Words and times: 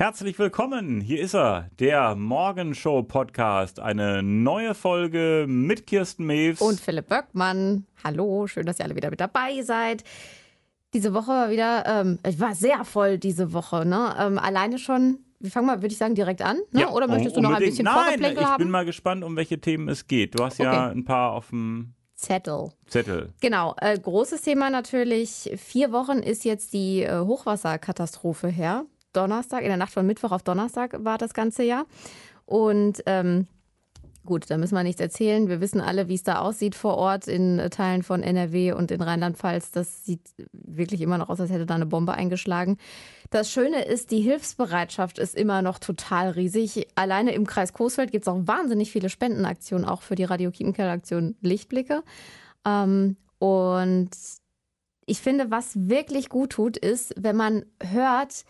Herzlich 0.00 0.38
willkommen, 0.38 1.00
hier 1.00 1.20
ist 1.20 1.34
er, 1.34 1.70
der 1.80 2.14
Morgenshow 2.14 3.02
Podcast, 3.02 3.80
eine 3.80 4.22
neue 4.22 4.76
Folge 4.76 5.46
mit 5.48 5.88
Kirsten 5.88 6.24
Mews 6.24 6.60
und 6.60 6.78
Philipp 6.78 7.08
Böckmann. 7.08 7.84
Hallo, 8.04 8.46
schön, 8.46 8.64
dass 8.64 8.78
ihr 8.78 8.84
alle 8.84 8.94
wieder 8.94 9.10
mit 9.10 9.18
dabei 9.18 9.60
seid. 9.62 10.04
Diese 10.94 11.14
Woche 11.14 11.32
war 11.32 11.50
wieder, 11.50 11.84
ähm, 11.84 12.20
ich 12.24 12.38
war 12.38 12.54
sehr 12.54 12.84
voll 12.84 13.18
diese 13.18 13.52
Woche, 13.52 13.84
ne? 13.84 14.14
Ähm, 14.20 14.38
alleine 14.38 14.78
schon 14.78 15.18
wir 15.40 15.50
fangen 15.50 15.66
mal, 15.66 15.82
würde 15.82 15.92
ich 15.92 15.98
sagen, 15.98 16.14
direkt 16.14 16.42
an. 16.42 16.58
Ne? 16.70 16.82
Ja, 16.82 16.90
Oder 16.90 17.08
möchtest 17.08 17.36
du 17.36 17.40
noch 17.40 17.50
ein 17.50 17.58
bisschen 17.58 17.84
Nein, 17.84 18.20
ich 18.20 18.36
haben? 18.38 18.52
Ich 18.52 18.58
bin 18.58 18.70
mal 18.70 18.84
gespannt, 18.84 19.24
um 19.24 19.34
welche 19.34 19.60
Themen 19.60 19.88
es 19.88 20.06
geht. 20.06 20.38
Du 20.38 20.44
hast 20.44 20.60
okay. 20.60 20.72
ja 20.72 20.90
ein 20.90 21.04
paar 21.04 21.32
auf 21.32 21.48
dem 21.48 21.94
Zettel. 22.14 22.70
Zettel. 22.86 23.32
Genau. 23.40 23.74
Äh, 23.80 23.98
großes 23.98 24.42
Thema 24.42 24.70
natürlich. 24.70 25.50
Vier 25.56 25.90
Wochen 25.90 26.18
ist 26.18 26.44
jetzt 26.44 26.72
die 26.72 27.02
äh, 27.02 27.18
Hochwasserkatastrophe 27.18 28.46
her. 28.46 28.84
Donnerstag, 29.12 29.62
in 29.62 29.68
der 29.68 29.76
Nacht 29.76 29.92
von 29.92 30.06
Mittwoch 30.06 30.32
auf 30.32 30.42
Donnerstag 30.42 31.04
war 31.04 31.18
das 31.18 31.34
ganze 31.34 31.62
Jahr. 31.62 31.86
Und 32.46 33.02
ähm, 33.06 33.46
Gut, 34.28 34.50
da 34.50 34.58
müssen 34.58 34.74
wir 34.74 34.82
nichts 34.82 35.00
erzählen. 35.00 35.48
Wir 35.48 35.62
wissen 35.62 35.80
alle, 35.80 36.08
wie 36.08 36.14
es 36.14 36.22
da 36.22 36.40
aussieht 36.40 36.74
vor 36.74 36.98
Ort 36.98 37.28
in 37.28 37.62
Teilen 37.70 38.02
von 38.02 38.22
NRW 38.22 38.72
und 38.72 38.90
in 38.90 39.00
Rheinland-Pfalz. 39.00 39.70
Das 39.70 40.04
sieht 40.04 40.20
wirklich 40.52 41.00
immer 41.00 41.16
noch 41.16 41.30
aus, 41.30 41.40
als 41.40 41.50
hätte 41.50 41.64
da 41.64 41.76
eine 41.76 41.86
Bombe 41.86 42.12
eingeschlagen. 42.12 42.76
Das 43.30 43.50
Schöne 43.50 43.86
ist, 43.86 44.10
die 44.10 44.20
Hilfsbereitschaft 44.20 45.18
ist 45.18 45.34
immer 45.34 45.62
noch 45.62 45.78
total 45.78 46.28
riesig. 46.28 46.88
Alleine 46.94 47.32
im 47.32 47.46
Kreis 47.46 47.72
Coesfeld 47.72 48.12
gibt 48.12 48.24
es 48.24 48.28
auch 48.28 48.40
wahnsinnig 48.42 48.90
viele 48.90 49.08
Spendenaktionen, 49.08 49.86
auch 49.86 50.02
für 50.02 50.14
die 50.14 50.24
Radio 50.24 50.50
Kiepenkeller-Aktion 50.50 51.36
Lichtblicke. 51.40 52.02
Ähm, 52.66 53.16
und 53.38 54.10
ich 55.06 55.20
finde, 55.22 55.50
was 55.50 55.88
wirklich 55.88 56.28
gut 56.28 56.50
tut, 56.50 56.76
ist, 56.76 57.14
wenn 57.16 57.36
man 57.36 57.64
hört, 57.82 58.44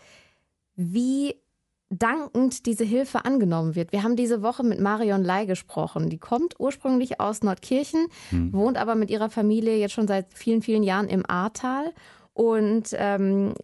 wie 0.79 1.35
dankend 1.89 2.65
diese 2.65 2.85
Hilfe 2.85 3.25
angenommen 3.25 3.75
wird. 3.75 3.91
Wir 3.91 4.03
haben 4.03 4.15
diese 4.15 4.41
Woche 4.41 4.63
mit 4.63 4.79
Marion 4.79 5.23
Lai 5.23 5.45
gesprochen. 5.45 6.09
Die 6.09 6.19
kommt 6.19 6.55
ursprünglich 6.59 7.19
aus 7.19 7.41
Nordkirchen, 7.41 8.07
hm. 8.29 8.53
wohnt 8.53 8.77
aber 8.77 8.95
mit 8.95 9.09
ihrer 9.09 9.29
Familie 9.29 9.77
jetzt 9.77 9.93
schon 9.93 10.07
seit 10.07 10.33
vielen, 10.33 10.61
vielen 10.61 10.83
Jahren 10.83 11.09
im 11.09 11.29
Ahrtal. 11.29 11.93
Und 12.33 12.89
ähm, 12.93 13.55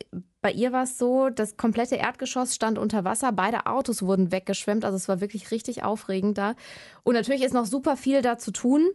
bei 0.41 0.51
ihr 0.51 0.73
war 0.73 0.83
es 0.83 0.97
so, 0.97 1.29
das 1.29 1.55
komplette 1.55 1.95
Erdgeschoss 1.95 2.53
stand 2.53 2.77
unter 2.77 3.05
Wasser, 3.05 3.31
beide 3.31 3.67
Autos 3.67 4.01
wurden 4.01 4.31
weggeschwemmt, 4.31 4.83
also 4.83 4.97
es 4.97 5.07
war 5.07 5.21
wirklich 5.21 5.51
richtig 5.51 5.83
aufregend 5.83 6.37
da. 6.37 6.55
Und 7.03 7.13
natürlich 7.13 7.43
ist 7.43 7.53
noch 7.53 7.65
super 7.65 7.95
viel 7.95 8.21
da 8.21 8.37
zu 8.37 8.51
tun. 8.51 8.89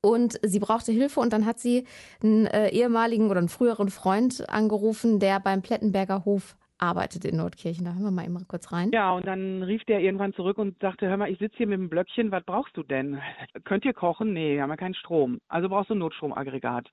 Und 0.00 0.38
sie 0.42 0.60
brauchte 0.60 0.92
Hilfe 0.92 1.20
und 1.20 1.32
dann 1.32 1.44
hat 1.44 1.58
sie 1.58 1.84
einen 2.22 2.46
äh, 2.46 2.68
ehemaligen 2.70 3.30
oder 3.30 3.38
einen 3.38 3.48
früheren 3.48 3.90
Freund 3.90 4.48
angerufen, 4.48 5.18
der 5.18 5.40
beim 5.40 5.60
Plettenberger 5.60 6.24
Hof 6.24 6.56
arbeitet 6.78 7.24
in 7.24 7.36
Nordkirchen. 7.36 7.84
Da 7.84 7.92
hören 7.92 8.04
wir 8.04 8.10
mal 8.10 8.24
eben 8.24 8.48
kurz 8.48 8.72
rein. 8.72 8.90
Ja, 8.92 9.12
und 9.12 9.26
dann 9.26 9.62
rief 9.62 9.84
der 9.84 10.00
irgendwann 10.00 10.32
zurück 10.34 10.58
und 10.58 10.78
sagte, 10.80 11.08
hör 11.08 11.16
mal, 11.16 11.30
ich 11.30 11.38
sitze 11.38 11.56
hier 11.56 11.66
mit 11.66 11.78
dem 11.78 11.88
Blöckchen, 11.88 12.30
was 12.30 12.44
brauchst 12.44 12.76
du 12.76 12.82
denn? 12.82 13.20
Könnt 13.64 13.84
ihr 13.84 13.92
kochen? 13.92 14.32
Nee, 14.32 14.60
haben 14.60 14.70
wir 14.70 14.76
keinen 14.76 14.94
Strom. 14.94 15.40
Also 15.48 15.68
brauchst 15.68 15.90
du 15.90 15.94
ein 15.94 15.98
Notstromaggregat. 15.98 16.88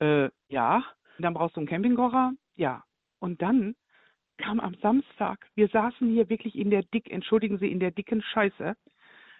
Äh, 0.00 0.28
ja. 0.48 0.82
Dann 1.18 1.34
brauchst 1.34 1.56
du 1.56 1.60
einen 1.60 1.68
Campingkocher? 1.68 2.32
Ja. 2.56 2.84
Und 3.18 3.42
dann 3.42 3.74
kam 4.38 4.60
am 4.60 4.74
Samstag, 4.82 5.46
wir 5.54 5.68
saßen 5.68 6.10
hier 6.10 6.28
wirklich 6.28 6.56
in 6.56 6.70
der 6.70 6.82
dick, 6.82 7.10
entschuldigen 7.10 7.58
Sie, 7.58 7.70
in 7.70 7.80
der 7.80 7.90
dicken 7.90 8.22
Scheiße. 8.22 8.74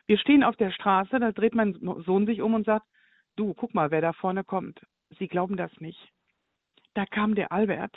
Wir 0.07 0.19
stehen 0.19 0.43
auf 0.43 0.57
der 0.57 0.71
Straße, 0.71 1.19
da 1.19 1.33
dreht 1.33 1.55
mein 1.55 1.75
Sohn 2.07 2.27
sich 2.27 2.41
um 2.41 2.55
und 2.55 2.65
sagt, 2.65 2.87
du, 3.37 3.53
guck 3.55 3.75
mal, 3.75 3.91
wer 3.91 4.01
da 4.01 4.13
vorne 4.13 4.45
kommt. 4.45 4.81
Sie 5.19 5.29
glauben 5.29 5.57
das 5.57 5.71
nicht. 5.81 6.01
Da 6.95 7.05
kam 7.05 7.35
der 7.35 7.53
Albert 7.53 7.95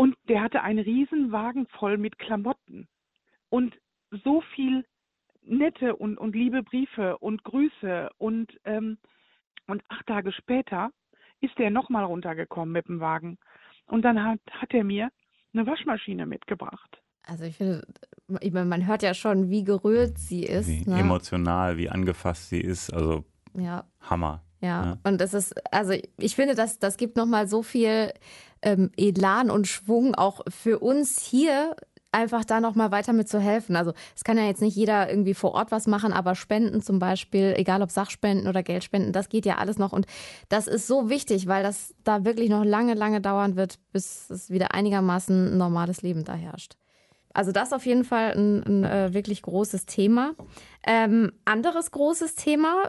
und 0.00 0.16
der 0.30 0.40
hatte 0.40 0.62
einen 0.62 0.78
Riesenwagen 0.78 1.66
voll 1.78 1.98
mit 1.98 2.18
Klamotten 2.18 2.88
und 3.50 3.74
so 4.24 4.42
viel 4.54 4.86
nette 5.42 5.94
und, 5.94 6.16
und 6.16 6.34
liebe 6.34 6.62
Briefe 6.62 7.18
und 7.18 7.44
Grüße. 7.44 8.08
Und, 8.16 8.50
ähm, 8.64 8.96
und 9.66 9.82
acht 9.90 10.06
Tage 10.06 10.32
später 10.32 10.88
ist 11.42 11.52
er 11.60 11.68
nochmal 11.68 12.04
runtergekommen 12.04 12.72
mit 12.72 12.88
dem 12.88 13.00
Wagen. 13.00 13.36
Und 13.88 14.00
dann 14.00 14.24
hat, 14.24 14.40
hat 14.50 14.72
er 14.72 14.84
mir 14.84 15.10
eine 15.52 15.66
Waschmaschine 15.66 16.24
mitgebracht. 16.24 17.02
Also 17.24 17.44
ich 17.44 17.58
finde, 17.58 17.82
man 18.26 18.86
hört 18.86 19.02
ja 19.02 19.12
schon, 19.12 19.50
wie 19.50 19.64
gerührt 19.64 20.16
sie 20.16 20.44
ist. 20.44 20.66
Wie 20.66 20.88
ne? 20.88 20.98
emotional, 20.98 21.76
wie 21.76 21.90
angefasst 21.90 22.48
sie 22.48 22.62
ist. 22.62 22.90
Also 22.90 23.26
ja. 23.52 23.84
Hammer. 24.00 24.46
Ja. 24.62 24.84
ja. 24.84 24.98
und 25.04 25.20
das 25.20 25.34
ist, 25.34 25.54
also 25.74 25.92
ich 26.18 26.36
finde, 26.36 26.54
das, 26.54 26.78
das 26.78 26.96
gibt 26.96 27.16
nochmal 27.16 27.48
so 27.48 27.62
viel 27.62 28.12
ähm, 28.62 28.90
Elan 28.96 29.50
und 29.50 29.66
Schwung 29.66 30.14
auch 30.14 30.42
für 30.48 30.78
uns 30.78 31.20
hier 31.20 31.76
einfach 32.12 32.44
da 32.44 32.60
nochmal 32.60 32.90
weiter 32.90 33.12
mit 33.12 33.28
zu 33.28 33.38
helfen. 33.38 33.76
Also 33.76 33.92
es 34.16 34.24
kann 34.24 34.36
ja 34.36 34.44
jetzt 34.44 34.62
nicht 34.62 34.76
jeder 34.76 35.08
irgendwie 35.08 35.34
vor 35.34 35.52
Ort 35.52 35.70
was 35.70 35.86
machen, 35.86 36.12
aber 36.12 36.34
Spenden 36.34 36.82
zum 36.82 36.98
Beispiel, 36.98 37.54
egal 37.56 37.82
ob 37.82 37.90
Sachspenden 37.90 38.48
oder 38.48 38.62
Geldspenden, 38.62 39.12
das 39.12 39.28
geht 39.28 39.46
ja 39.46 39.58
alles 39.58 39.78
noch. 39.78 39.92
Und 39.92 40.06
das 40.48 40.66
ist 40.66 40.86
so 40.86 41.08
wichtig, 41.08 41.46
weil 41.46 41.62
das 41.62 41.94
da 42.04 42.24
wirklich 42.24 42.50
noch 42.50 42.64
lange, 42.64 42.94
lange 42.94 43.20
dauern 43.20 43.56
wird, 43.56 43.78
bis 43.92 44.28
es 44.30 44.50
wieder 44.50 44.74
einigermaßen 44.74 45.54
ein 45.54 45.58
normales 45.58 46.02
Leben 46.02 46.24
da 46.24 46.34
herrscht. 46.34 46.76
Also 47.32 47.52
das 47.52 47.72
auf 47.72 47.86
jeden 47.86 48.04
Fall 48.04 48.32
ein, 48.32 48.62
ein 48.64 48.84
äh, 48.84 49.14
wirklich 49.14 49.42
großes 49.42 49.86
Thema. 49.86 50.32
Ähm, 50.84 51.30
anderes 51.44 51.92
großes 51.92 52.34
Thema, 52.34 52.82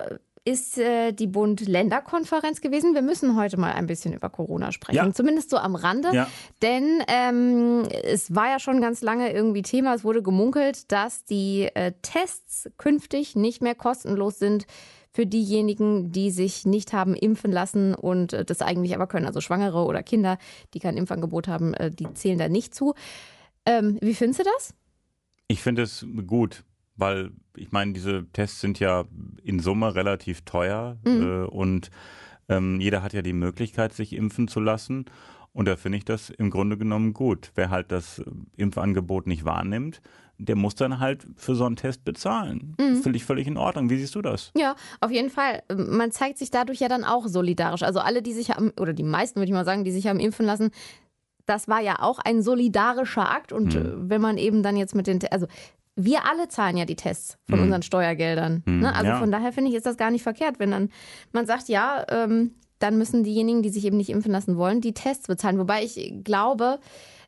ist 0.44 0.78
äh, 0.78 1.12
die 1.12 1.28
Bund-Länder-Konferenz 1.28 2.62
gewesen. 2.62 2.96
Wir 2.96 3.04
müssen 3.04 3.36
heute 3.36 3.58
mal 3.58 3.74
ein 3.74 3.86
bisschen 3.86 4.14
über 4.14 4.30
Corona 4.30 4.72
sprechen, 4.72 4.96
ja. 4.96 5.14
zumindest 5.14 5.52
so 5.52 5.58
am 5.58 5.76
Rande. 5.76 6.10
Ja. 6.14 6.28
Denn 6.62 7.04
ähm, 7.08 7.84
es 8.04 8.34
war 8.34 8.48
ja 8.50 8.60
schon 8.60 8.82
ganz 8.82 9.02
lange 9.02 9.32
irgendwie 9.32 9.62
Thema. 9.62 9.94
Es 9.94 10.04
wurde 10.04 10.24
gemunkelt, 10.24 10.92
dass 10.92 11.26
die 11.26 11.70
äh, 11.76 11.94
Tests 12.02 12.70
künftig 12.78 13.36
nicht 13.36 13.62
mehr 13.62 13.76
kostenlos 13.76 14.40
sind 14.40 14.66
für 15.12 15.28
diejenigen, 15.28 16.12
die 16.12 16.32
sich 16.32 16.66
nicht 16.66 16.94
haben 16.94 17.14
impfen 17.14 17.52
lassen 17.52 17.94
und 17.94 18.34
äh, 18.34 18.44
das 18.44 18.62
eigentlich 18.62 18.96
aber 18.96 19.06
können. 19.06 19.28
Also 19.28 19.42
Schwangere 19.42 19.86
oder 19.86 20.02
Kinder, 20.02 20.40
die 20.74 20.80
kein 20.80 20.98
Impfangebot 20.98 21.48
haben, 21.48 21.76
äh, 21.76 21.92
die 21.92 22.12
zählen 22.14 22.40
da 22.40 22.50
nicht 22.50 22.74
zu. 22.74 22.96
Ähm, 23.68 24.00
wie 24.02 24.16
findest 24.16 24.40
du 24.40 24.44
das? 24.56 24.74
Ich 25.48 25.62
finde 25.62 25.84
es 25.84 26.06
gut 26.26 26.64
weil 26.96 27.32
ich 27.56 27.72
meine, 27.72 27.94
diese 27.94 28.26
Tests 28.34 28.62
sind 28.62 28.80
ja 28.80 29.06
in 29.44 29.60
Summe 29.60 29.96
relativ 29.96 30.42
teuer 30.42 30.98
mhm. 31.04 31.22
äh, 31.22 31.46
und 31.46 31.90
ähm, 32.50 32.80
jeder 32.80 33.04
hat 33.04 33.14
ja 33.14 33.22
die 33.22 33.34
Möglichkeit, 33.34 33.94
sich 33.94 34.14
impfen 34.14 34.48
zu 34.48 34.60
lassen. 34.60 35.06
Und 35.54 35.68
da 35.68 35.76
finde 35.76 35.98
ich 35.98 36.06
das 36.06 36.30
im 36.30 36.50
Grunde 36.50 36.78
genommen 36.78 37.14
gut. 37.14 37.52
Wer 37.56 37.70
halt 37.70 37.92
das 37.92 38.22
Impfangebot 38.56 39.28
nicht 39.28 39.44
wahrnimmt, 39.44 40.02
der 40.38 40.56
muss 40.56 40.76
dann 40.76 41.00
halt 41.00 41.28
für 41.36 41.56
so 41.56 41.66
einen 41.66 41.76
Test 41.76 42.04
bezahlen. 42.04 42.76
Mhm. 42.80 43.02
Finde 43.02 43.18
ich 43.18 43.26
völlig 43.26 43.48
in 43.48 43.58
Ordnung. 43.58 43.90
Wie 43.90 43.98
siehst 43.98 44.16
du 44.16 44.22
das? 44.22 44.52
Ja, 44.58 44.76
auf 45.00 45.12
jeden 45.12 45.30
Fall. 45.30 45.64
Man 45.76 46.12
zeigt 46.12 46.38
sich 46.38 46.52
dadurch 46.52 46.80
ja 46.80 46.88
dann 46.88 47.04
auch 47.04 47.28
solidarisch. 47.28 47.84
Also 47.84 48.00
alle, 48.00 48.22
die 48.22 48.34
sich 48.34 48.50
haben, 48.50 48.72
oder 48.80 48.94
die 48.94 49.04
meisten 49.04 49.40
würde 49.40 49.48
ich 49.48 49.54
mal 49.54 49.66
sagen, 49.66 49.84
die 49.84 49.92
sich 49.92 50.08
haben 50.08 50.20
impfen 50.20 50.46
lassen, 50.46 50.72
das 51.46 51.68
war 51.68 51.82
ja 51.82 52.00
auch 52.00 52.20
ein 52.20 52.42
solidarischer 52.42 53.30
Akt. 53.30 53.52
Und 53.52 53.76
mhm. 53.76 54.10
wenn 54.10 54.22
man 54.22 54.38
eben 54.38 54.64
dann 54.64 54.78
jetzt 54.78 54.96
mit 54.96 55.06
den, 55.06 55.20
also 55.32 55.48
wir 55.96 56.26
alle 56.26 56.48
zahlen 56.48 56.78
ja 56.78 56.86
die 56.86 56.96
Tests 56.96 57.38
von 57.50 57.60
mhm. 57.60 57.66
unseren 57.66 57.82
Steuergeldern. 57.82 58.64
Mhm, 58.66 58.80
ne? 58.80 58.96
Also 58.96 59.08
ja. 59.08 59.20
von 59.20 59.32
daher 59.32 59.52
finde 59.52 59.70
ich, 59.70 59.76
ist 59.76 59.86
das 59.86 59.98
gar 59.98 60.12
nicht 60.12 60.24
verkehrt, 60.24 60.60
wenn 60.60 60.72
dann 60.72 60.90
man 61.32 61.46
sagt, 61.46 61.70
ja, 61.70 62.06
ähm, 62.10 62.56
dann 62.80 62.98
müssen 62.98 63.24
diejenigen, 63.24 63.62
die 63.62 63.70
sich 63.70 63.86
eben 63.86 63.98
nicht 63.98 64.10
impfen 64.10 64.32
lassen 64.32 64.58
wollen, 64.58 64.82
die 64.82 64.94
Tests 64.94 65.28
bezahlen. 65.28 65.60
Wobei 65.60 65.84
ich 65.84 66.14
glaube, 66.24 66.80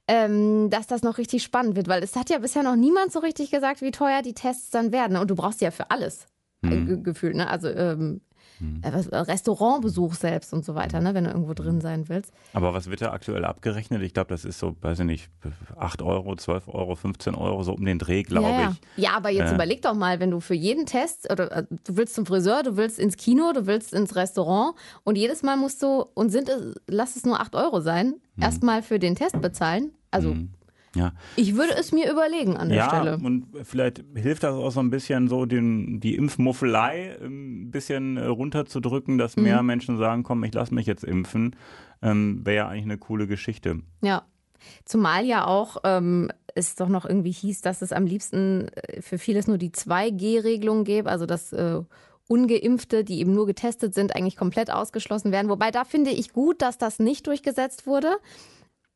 ähm, 0.08 0.70
dass 0.70 0.88
das 0.88 1.04
noch 1.04 1.18
richtig 1.18 1.44
spannend 1.44 1.76
wird, 1.76 1.88
weil 1.88 2.04
es 2.04 2.16
hat 2.16 2.30
ja 2.30 2.40
bisher 2.40 2.64
noch 2.64 2.76
niemand 2.76 3.12
so 3.12 3.20
richtig 3.20 3.52
gesagt, 3.52 3.82
wie 3.82 3.92
teuer 3.92 4.22
die 4.22 4.34
Tests 4.34 4.72
dann 4.72 4.92
werden. 4.92 5.18
Und 5.18 5.30
du 5.30 5.36
brauchst 5.36 5.62
ja 5.62 5.72
für 5.72 5.92
alles 5.92 6.26
mhm. 6.62 7.04
gefühlt. 7.04 7.36
Ne? 7.36 7.48
Also 7.48 7.70
ähm, 7.70 8.22
Mhm. 8.64 8.82
Äh, 8.82 9.18
Restaurantbesuch 9.18 10.14
selbst 10.14 10.54
und 10.54 10.64
so 10.64 10.74
weiter, 10.74 11.02
ne, 11.02 11.14
wenn 11.14 11.26
du 11.26 11.32
irgendwo 11.32 11.54
drin 11.54 11.82
sein 11.82 12.08
willst. 12.08 12.34
Aber 12.54 12.74
was 12.74 12.90
wird 12.90 13.02
da 13.02 13.12
aktuell 13.12 13.44
abgerechnet? 13.44 14.02
Ich 14.02 14.14
glaube, 14.14 14.30
das 14.30 14.46
ist 14.46 14.58
so, 14.58 14.76
weiß 14.82 15.00
ich 15.00 15.06
nicht, 15.06 15.30
8 15.78 16.02
Euro, 16.02 16.36
12 16.36 16.70
Euro, 16.70 16.96
15 16.96 17.36
Euro, 17.36 17.62
so 17.64 17.74
um 17.74 17.84
den 17.84 18.00
Dreh, 18.00 18.24
glaube 18.24 18.48
ja, 18.48 18.62
ja. 18.62 18.76
ich. 18.96 19.04
Ja, 19.04 19.12
aber 19.18 19.30
jetzt 19.30 19.52
äh. 19.52 19.56
überleg 19.56 19.82
doch 19.82 19.94
mal, 19.94 20.20
wenn 20.20 20.32
du 20.32 20.40
für 20.40 20.56
jeden 20.56 20.86
Test, 20.86 21.30
oder 21.30 21.52
äh, 21.52 21.64
du 21.70 21.98
willst 21.98 22.16
zum 22.16 22.26
Friseur, 22.26 22.64
du 22.64 22.78
willst 22.78 23.00
ins 23.00 23.18
Kino, 23.18 23.52
du 23.54 23.66
willst 23.66 23.94
ins 23.94 24.16
Restaurant 24.16 24.76
und 25.04 25.18
jedes 25.18 25.44
Mal 25.44 25.58
musst 25.58 25.84
du, 25.84 26.06
und 26.14 26.30
sind 26.30 26.48
es, 26.48 26.76
lass 26.88 27.16
es 27.18 27.26
nur 27.26 27.42
8 27.42 27.56
Euro 27.56 27.82
sein, 27.82 28.16
mhm. 28.36 28.44
erstmal 28.44 28.82
für 28.82 29.00
den 29.00 29.16
Test 29.16 29.42
bezahlen. 29.42 29.92
Also 30.10 30.30
mhm. 30.30 30.52
Ja. 30.96 31.14
Ich 31.36 31.56
würde 31.56 31.74
es 31.76 31.92
mir 31.92 32.12
überlegen 32.12 32.56
an 32.56 32.70
der 32.70 32.78
ja, 32.78 32.90
Stelle. 32.90 33.18
Und 33.18 33.48
vielleicht 33.64 34.04
hilft 34.16 34.44
das 34.44 34.54
auch 34.54 34.72
so 34.72 34.80
ein 34.80 34.90
bisschen 34.90 35.28
so, 35.28 35.46
den, 35.46 36.00
die 36.00 36.16
Impfmuffelei 36.16 37.18
ein 37.22 37.72
bisschen 37.72 38.18
äh, 38.18 38.26
runterzudrücken, 38.26 39.18
dass 39.18 39.36
mehr 39.36 39.62
mhm. 39.62 39.68
Menschen 39.68 39.98
sagen, 39.98 40.24
komm, 40.24 40.44
ich 40.44 40.54
lasse 40.54 40.74
mich 40.74 40.86
jetzt 40.86 41.04
impfen. 41.04 41.56
Ähm, 42.02 42.42
Wäre 42.46 42.56
ja 42.58 42.68
eigentlich 42.68 42.84
eine 42.84 42.98
coole 42.98 43.28
Geschichte. 43.28 43.80
Ja. 44.02 44.24
Zumal 44.86 45.26
ja 45.26 45.46
auch 45.46 45.78
ähm, 45.84 46.30
es 46.56 46.76
doch 46.76 46.88
noch 46.88 47.06
irgendwie 47.06 47.32
hieß, 47.32 47.62
dass 47.62 47.82
es 47.82 47.92
am 47.92 48.06
liebsten 48.06 48.68
äh, 48.70 49.02
für 49.02 49.18
vieles 49.18 49.48
nur 49.48 49.58
die 49.58 49.72
2G-Regelung 49.72 50.84
gäbe, 50.84 51.10
also 51.10 51.26
dass 51.26 51.52
äh, 51.54 51.82
Ungeimpfte, 52.28 53.04
die 53.04 53.20
eben 53.20 53.34
nur 53.34 53.46
getestet 53.46 53.94
sind, 53.94 54.16
eigentlich 54.16 54.38
komplett 54.38 54.72
ausgeschlossen 54.72 55.32
werden. 55.32 55.50
Wobei 55.50 55.72
da 55.72 55.84
finde 55.84 56.12
ich 56.12 56.32
gut, 56.32 56.62
dass 56.62 56.78
das 56.78 57.00
nicht 57.00 57.28
durchgesetzt 57.28 57.86
wurde 57.86 58.18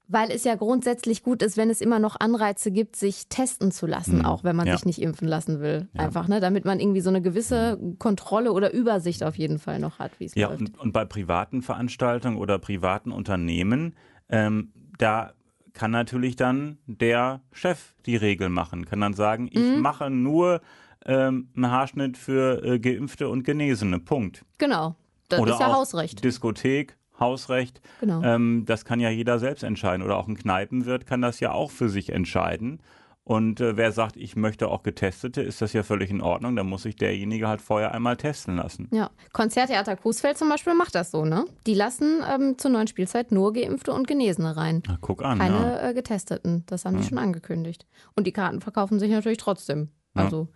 Weil 0.09 0.31
es 0.31 0.43
ja 0.45 0.55
grundsätzlich 0.55 1.21
gut 1.21 1.43
ist, 1.43 1.57
wenn 1.57 1.69
es 1.69 1.81
immer 1.81 1.99
noch 1.99 2.17
Anreize 2.19 2.71
gibt, 2.71 2.95
sich 2.95 3.27
testen 3.27 3.71
zu 3.71 3.85
lassen, 3.87 4.19
Mhm. 4.19 4.25
auch 4.25 4.43
wenn 4.45 4.55
man 4.55 4.65
Ja. 4.67 4.75
sich 4.77 4.85
nicht 4.85 5.01
impfen 5.01 5.27
lassen 5.27 5.59
will. 5.59 5.87
Ja. 5.93 6.01
Einfach, 6.05 6.27
ne? 6.29 6.39
Damit 6.39 6.63
man 6.63 6.79
irgendwie 6.79 7.01
so 7.01 7.09
eine 7.09 7.21
gewisse 7.21 7.77
Kontrolle 7.99 8.53
oder 8.53 8.73
Übersicht 8.73 9.21
auf 9.23 9.37
jeden 9.37 9.59
Fall 9.59 9.79
noch 9.79 9.99
hat, 9.99 10.11
wie 10.19 10.25
es 10.25 10.35
Ja, 10.35 10.47
läuft. 10.47 10.61
und, 10.61 10.79
und 10.79 10.91
bei 10.93 11.03
privaten 11.03 11.61
Veranstaltungen 11.61 12.37
oder 12.37 12.57
privaten 12.57 13.11
Unternehmen, 13.11 13.95
ähm, 14.29 14.71
da 14.97 15.33
kann 15.73 15.91
natürlich 15.91 16.35
dann 16.35 16.77
der 16.87 17.41
Chef 17.51 17.93
die 18.05 18.15
Regel 18.15 18.49
machen, 18.49 18.85
kann 18.85 19.01
dann 19.01 19.13
sagen, 19.13 19.47
ich 19.51 19.59
Mhm. 19.75 19.81
mache 19.81 20.09
nur 20.09 20.61
ähm, 21.05 21.49
einen 21.55 21.69
Haarschnitt 21.71 22.17
für 22.17 22.63
äh, 22.65 22.79
Geimpfte 22.79 23.29
und 23.29 23.43
Genesene, 23.43 23.99
Punkt. 23.99 24.43
Genau. 24.57 24.95
Das 25.29 25.39
oder 25.39 25.53
ist 25.53 25.59
ja 25.59 25.71
Hausrecht. 25.73 26.23
Diskothek, 26.23 26.97
Hausrecht, 27.19 27.81
Genau. 27.99 28.21
ähm, 28.23 28.63
das 28.65 28.85
kann 28.85 28.99
ja 28.99 29.09
jeder 29.09 29.39
selbst 29.39 29.63
entscheiden. 29.63 30.03
Oder 30.05 30.17
auch 30.17 30.27
ein 30.27 30.37
Kneipenwirt 30.37 31.05
kann 31.05 31.21
das 31.21 31.39
ja 31.39 31.51
auch 31.51 31.71
für 31.71 31.89
sich 31.89 32.11
entscheiden. 32.11 32.79
Und 33.23 33.59
äh, 33.59 33.75
wer 33.75 33.91
sagt, 33.91 34.15
ich 34.15 34.37
möchte 34.37 34.69
auch 34.69 34.83
Getestete, 34.83 35.41
ist 35.41 35.61
das 35.61 35.73
ja 35.73 35.83
völlig 35.83 36.09
in 36.09 36.21
Ordnung. 36.21 36.55
Dann 36.55 36.65
muss 36.69 36.83
sich 36.83 36.95
derjenige 36.95 37.49
halt 37.49 37.59
vorher 37.61 37.93
einmal 37.93 38.15
testen 38.15 38.55
lassen. 38.55 38.87
Ja, 38.93 39.09
Konzerttheater 39.33 39.97
Coesfeld 39.97 40.37
zum 40.37 40.47
Beispiel 40.47 40.73
macht 40.75 40.95
das 40.95 41.11
so, 41.11 41.25
ne? 41.25 41.43
Die 41.65 41.73
lassen 41.73 42.21
ähm, 42.25 42.57
zur 42.57 42.71
neuen 42.71 42.87
Spielzeit 42.87 43.33
nur 43.33 43.51
Geimpfte 43.51 43.91
und 43.91 44.07
Genesene 44.07 44.55
rein. 44.55 44.81
Na, 44.87 44.97
guck 45.01 45.23
an. 45.25 45.39
ja. 45.39 45.45
Keine 45.45 45.81
äh, 45.81 45.93
Getesteten. 45.93 46.63
Das 46.67 46.85
haben 46.85 46.95
die 46.95 47.03
schon 47.03 47.17
angekündigt. 47.17 47.85
Und 48.15 48.27
die 48.27 48.31
Karten 48.31 48.61
verkaufen 48.61 48.97
sich 48.97 49.11
natürlich 49.11 49.39
trotzdem. 49.39 49.89
Ja. 50.17 50.25
Also 50.25 50.47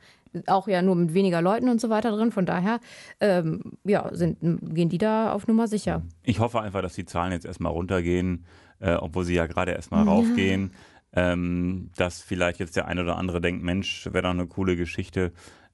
auch 0.48 0.68
ja 0.68 0.82
nur 0.82 0.96
mit 0.96 1.14
weniger 1.14 1.42
Leuten 1.42 1.70
und 1.70 1.82
so 1.82 1.90
weiter 1.90 2.12
drin. 2.12 2.32
Von 2.32 2.46
daher, 2.46 2.80
ähm, 3.20 3.74
ja, 3.84 4.10
sind, 4.14 4.38
gehen 4.74 4.90
die 4.90 4.98
da 4.98 5.34
auf 5.34 5.48
Nummer 5.48 5.68
sicher. 5.68 6.04
Ich 6.24 6.40
hoffe 6.40 6.62
einfach, 6.62 6.82
dass 6.82 6.94
die 6.94 7.06
Zahlen 7.06 7.34
jetzt 7.34 7.46
erstmal 7.46 7.72
runtergehen, 7.72 8.46
äh, 8.80 8.94
obwohl 8.94 9.26
sie 9.26 9.34
ja 9.34 9.46
gerade 9.46 9.72
erstmal 9.72 10.08
raufgehen. 10.08 10.72
Ähm, 11.14 11.90
dass 11.98 12.22
vielleicht 12.22 12.60
jetzt 12.60 12.78
der 12.78 12.88
eine 12.88 13.02
oder 13.02 13.18
andere 13.18 13.42
denkt, 13.42 13.64
Mensch, 13.64 14.06
wäre 14.06 14.22
doch 14.22 14.30
eine 14.30 14.48
coole 14.48 14.78
Geschichte. 14.78 15.34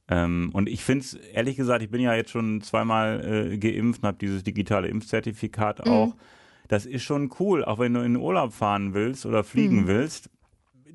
Ähm, 0.09 0.49
und 0.53 0.67
ich 0.67 0.83
finde 0.83 1.01
es, 1.01 1.13
ehrlich 1.13 1.57
gesagt, 1.57 1.83
ich 1.83 1.91
bin 1.91 2.01
ja 2.01 2.15
jetzt 2.15 2.31
schon 2.31 2.61
zweimal 2.61 3.51
äh, 3.51 3.57
geimpft 3.59 4.01
und 4.01 4.07
habe 4.07 4.17
dieses 4.17 4.43
digitale 4.43 4.87
Impfzertifikat 4.87 5.87
auch. 5.87 6.15
Das 6.69 6.85
ist 6.85 7.03
schon 7.03 7.31
cool, 7.39 7.63
auch 7.63 7.79
wenn 7.79 7.93
du 7.93 8.01
in 8.01 8.13
den 8.13 8.21
Urlaub 8.21 8.51
fahren 8.51 8.93
willst 8.93 9.25
oder 9.25 9.43
fliegen 9.43 9.87
willst. 9.87 10.29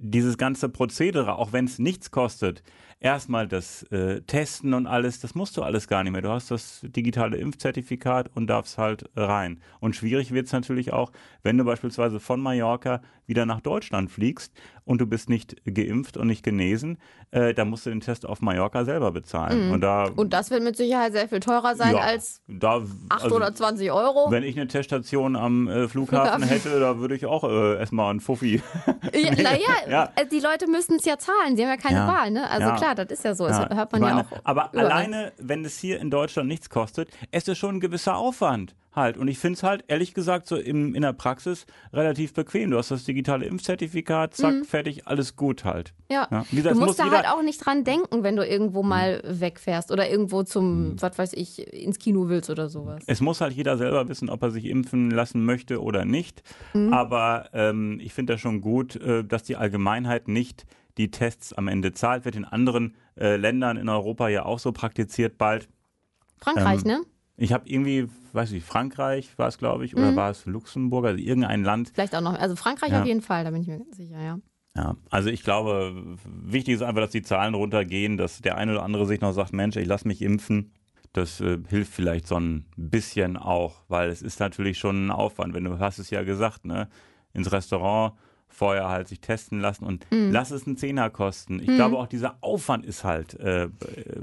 Dieses 0.04 0.36
ganze 0.36 0.68
Prozedere, 0.68 1.36
auch 1.36 1.52
wenn 1.52 1.66
es 1.66 1.78
nichts 1.78 2.10
kostet, 2.10 2.64
erstmal 2.98 3.46
das 3.46 3.84
äh, 3.84 4.20
Testen 4.22 4.74
und 4.74 4.88
alles, 4.88 5.20
das 5.20 5.36
musst 5.36 5.56
du 5.56 5.62
alles 5.62 5.86
gar 5.86 6.02
nicht 6.02 6.12
mehr. 6.12 6.22
Du 6.22 6.30
hast 6.30 6.50
das 6.50 6.80
digitale 6.82 7.36
Impfzertifikat 7.36 8.28
und 8.34 8.48
darfst 8.48 8.78
halt 8.78 9.08
rein. 9.14 9.60
Und 9.78 9.94
schwierig 9.94 10.32
wird 10.32 10.46
es 10.46 10.52
natürlich 10.52 10.92
auch, 10.92 11.12
wenn 11.44 11.56
du 11.56 11.64
beispielsweise 11.64 12.18
von 12.18 12.40
Mallorca 12.40 13.00
wieder 13.26 13.46
nach 13.46 13.60
Deutschland 13.60 14.10
fliegst 14.10 14.52
und 14.84 15.00
du 15.00 15.06
bist 15.06 15.28
nicht 15.28 15.56
geimpft 15.64 16.16
und 16.16 16.26
nicht 16.26 16.42
genesen, 16.42 16.98
äh, 17.30 17.54
dann 17.54 17.70
musst 17.70 17.86
du 17.86 17.90
den 17.90 18.00
Test 18.00 18.26
auf 18.26 18.40
Mallorca 18.40 18.84
selber 18.84 19.12
bezahlen. 19.12 19.70
Und 19.70 19.80
da, 19.80 20.04
Und 20.14 20.32
das 20.32 20.50
wird 20.50 20.62
mit 20.62 20.76
Sicherheit 20.76 21.12
sehr 21.12 21.28
viel 21.28 21.40
teurer 21.40 21.76
sein 21.76 21.94
ja, 21.94 22.00
als 22.00 22.42
da, 22.48 22.82
8 23.08 23.22
also, 23.24 23.36
oder 23.36 23.54
20 23.54 23.90
Euro. 23.92 24.30
Wenn 24.30 24.42
ich 24.42 24.56
eine 24.56 24.66
Teststation 24.66 25.36
am 25.36 25.68
äh, 25.68 25.88
Flughafen 25.88 26.42
Flughafen. 26.42 26.48
hätte, 26.48 26.80
da 26.80 26.98
würde 26.98 27.14
ich 27.14 27.26
auch 27.26 27.44
äh, 27.44 27.78
erstmal 27.78 28.10
einen 28.10 28.20
Fuffi. 28.20 28.62
Ja, 29.14 29.30
naja, 29.42 29.58
Ja. 29.88 30.12
äh, 30.16 30.26
die 30.26 30.40
Leute 30.40 30.68
müssen 30.68 30.96
es 30.96 31.04
ja 31.04 31.18
zahlen. 31.18 31.56
Sie 31.56 31.62
haben 31.62 31.70
ja 31.70 31.76
keine 31.76 31.98
Ja. 31.98 32.08
Wahl, 32.08 32.30
ne? 32.30 32.48
Also 32.50 32.72
klar, 32.74 32.94
das 32.94 33.10
ist 33.10 33.24
ja 33.24 33.34
so. 33.34 33.46
Das 33.46 33.58
hört 33.58 33.92
man 33.92 34.02
ich 34.02 34.08
ja 34.08 34.14
meine, 34.14 34.26
auch. 34.28 34.40
Aber 34.44 34.70
überall. 34.72 34.86
alleine, 34.90 35.32
wenn 35.38 35.64
es 35.64 35.78
hier 35.78 36.00
in 36.00 36.10
Deutschland 36.10 36.48
nichts 36.48 36.68
kostet, 36.70 37.08
es 37.30 37.46
ist 37.48 37.58
schon 37.58 37.76
ein 37.76 37.80
gewisser 37.80 38.16
Aufwand 38.16 38.74
halt. 38.94 39.16
Und 39.16 39.28
ich 39.28 39.38
finde 39.38 39.54
es 39.54 39.62
halt, 39.62 39.84
ehrlich 39.88 40.14
gesagt, 40.14 40.46
so 40.46 40.56
im, 40.56 40.94
in 40.94 41.02
der 41.02 41.12
Praxis 41.12 41.66
relativ 41.92 42.34
bequem. 42.34 42.70
Du 42.70 42.78
hast 42.78 42.90
das 42.90 43.04
digitale 43.04 43.46
Impfzertifikat, 43.46 44.34
zack, 44.34 44.66
fertig, 44.66 45.06
alles 45.06 45.36
gut 45.36 45.64
halt. 45.64 45.94
Ja. 46.10 46.28
Ja. 46.30 46.44
Gesagt, 46.50 46.76
du 46.76 46.80
musst 46.80 46.98
muss 46.98 47.08
da 47.08 47.10
halt 47.10 47.26
auch 47.26 47.42
nicht 47.42 47.64
dran 47.64 47.84
denken, 47.84 48.22
wenn 48.22 48.36
du 48.36 48.46
irgendwo 48.46 48.82
mal 48.82 49.22
wegfährst 49.24 49.90
oder 49.90 50.08
irgendwo 50.10 50.42
zum, 50.42 51.00
was 51.00 51.18
weiß 51.18 51.32
ich, 51.34 51.72
ins 51.72 51.98
Kino 51.98 52.28
willst 52.28 52.50
oder 52.50 52.68
sowas. 52.68 53.02
Es 53.06 53.20
muss 53.20 53.40
halt 53.40 53.54
jeder 53.54 53.76
selber 53.76 54.08
wissen, 54.08 54.28
ob 54.28 54.42
er 54.42 54.50
sich 54.50 54.66
impfen 54.66 55.10
lassen 55.10 55.44
möchte 55.44 55.82
oder 55.82 56.04
nicht. 56.04 56.42
Mhm. 56.74 56.92
Aber 56.92 57.48
ähm, 57.52 57.98
ich 58.00 58.12
finde 58.12 58.34
das 58.34 58.40
schon 58.40 58.60
gut, 58.60 58.96
äh, 58.96 59.24
dass 59.24 59.42
die 59.42 59.56
Allgemeinheit 59.56 60.28
nicht 60.28 60.64
die 60.98 61.10
Tests 61.10 61.52
am 61.54 61.68
Ende 61.68 61.92
zahlt. 61.92 62.24
Wird 62.24 62.36
in 62.36 62.44
anderen 62.44 62.94
äh, 63.18 63.36
Ländern 63.36 63.76
in 63.78 63.88
Europa 63.88 64.28
ja 64.28 64.44
auch 64.44 64.58
so 64.58 64.72
praktiziert 64.72 65.38
bald. 65.38 65.68
Frankreich, 66.38 66.82
Ähm, 66.84 66.88
ne? 66.88 67.00
Ich 67.36 67.52
habe 67.52 67.68
irgendwie, 67.68 68.08
weiß 68.32 68.52
ich, 68.52 68.62
Frankreich 68.62 69.36
war 69.38 69.48
es, 69.48 69.58
glaube 69.58 69.84
ich, 69.84 69.96
oder 69.96 70.14
war 70.14 70.30
es 70.30 70.44
Luxemburg, 70.46 71.06
also 71.06 71.18
irgendein 71.18 71.64
Land. 71.64 71.90
Vielleicht 71.94 72.14
auch 72.14 72.20
noch. 72.20 72.38
Also 72.38 72.56
Frankreich 72.56 72.92
Ja. 72.92 73.00
auf 73.00 73.06
jeden 73.06 73.22
Fall, 73.22 73.44
da 73.44 73.50
bin 73.50 73.62
ich 73.62 73.68
mir 73.68 73.78
ganz 73.78 73.96
sicher, 73.96 74.20
ja. 74.20 74.38
Ja, 74.76 74.96
also 75.10 75.28
ich 75.28 75.42
glaube, 75.42 76.16
wichtig 76.24 76.74
ist 76.74 76.82
einfach, 76.82 77.02
dass 77.02 77.10
die 77.10 77.22
Zahlen 77.22 77.54
runtergehen, 77.54 78.16
dass 78.16 78.40
der 78.40 78.56
eine 78.56 78.72
oder 78.72 78.82
andere 78.82 79.06
sich 79.06 79.20
noch 79.20 79.32
sagt, 79.32 79.52
Mensch, 79.52 79.76
ich 79.76 79.86
lasse 79.86 80.08
mich 80.08 80.22
impfen. 80.22 80.72
Das 81.12 81.42
äh, 81.42 81.58
hilft 81.68 81.92
vielleicht 81.92 82.26
so 82.26 82.36
ein 82.36 82.64
bisschen 82.76 83.36
auch, 83.36 83.82
weil 83.88 84.08
es 84.08 84.22
ist 84.22 84.40
natürlich 84.40 84.78
schon 84.78 85.06
ein 85.06 85.10
Aufwand. 85.10 85.52
Wenn 85.52 85.64
du 85.64 85.78
hast 85.78 85.98
es 85.98 86.08
ja 86.08 86.22
gesagt, 86.22 86.64
ne, 86.64 86.88
ins 87.34 87.52
Restaurant 87.52 88.14
vorher 88.54 88.88
halt 88.88 89.08
sich 89.08 89.20
testen 89.20 89.60
lassen 89.60 89.84
und 89.84 90.04
Mhm. 90.12 90.30
lass 90.30 90.50
es 90.50 90.66
einen 90.66 90.76
Zehner 90.76 91.10
kosten. 91.10 91.58
Ich 91.58 91.66
glaube 91.66 91.96
auch 91.98 92.06
dieser 92.06 92.36
Aufwand 92.42 92.84
ist 92.84 93.02
halt 93.02 93.38
äh, 93.40 93.64
äh, 93.64 93.68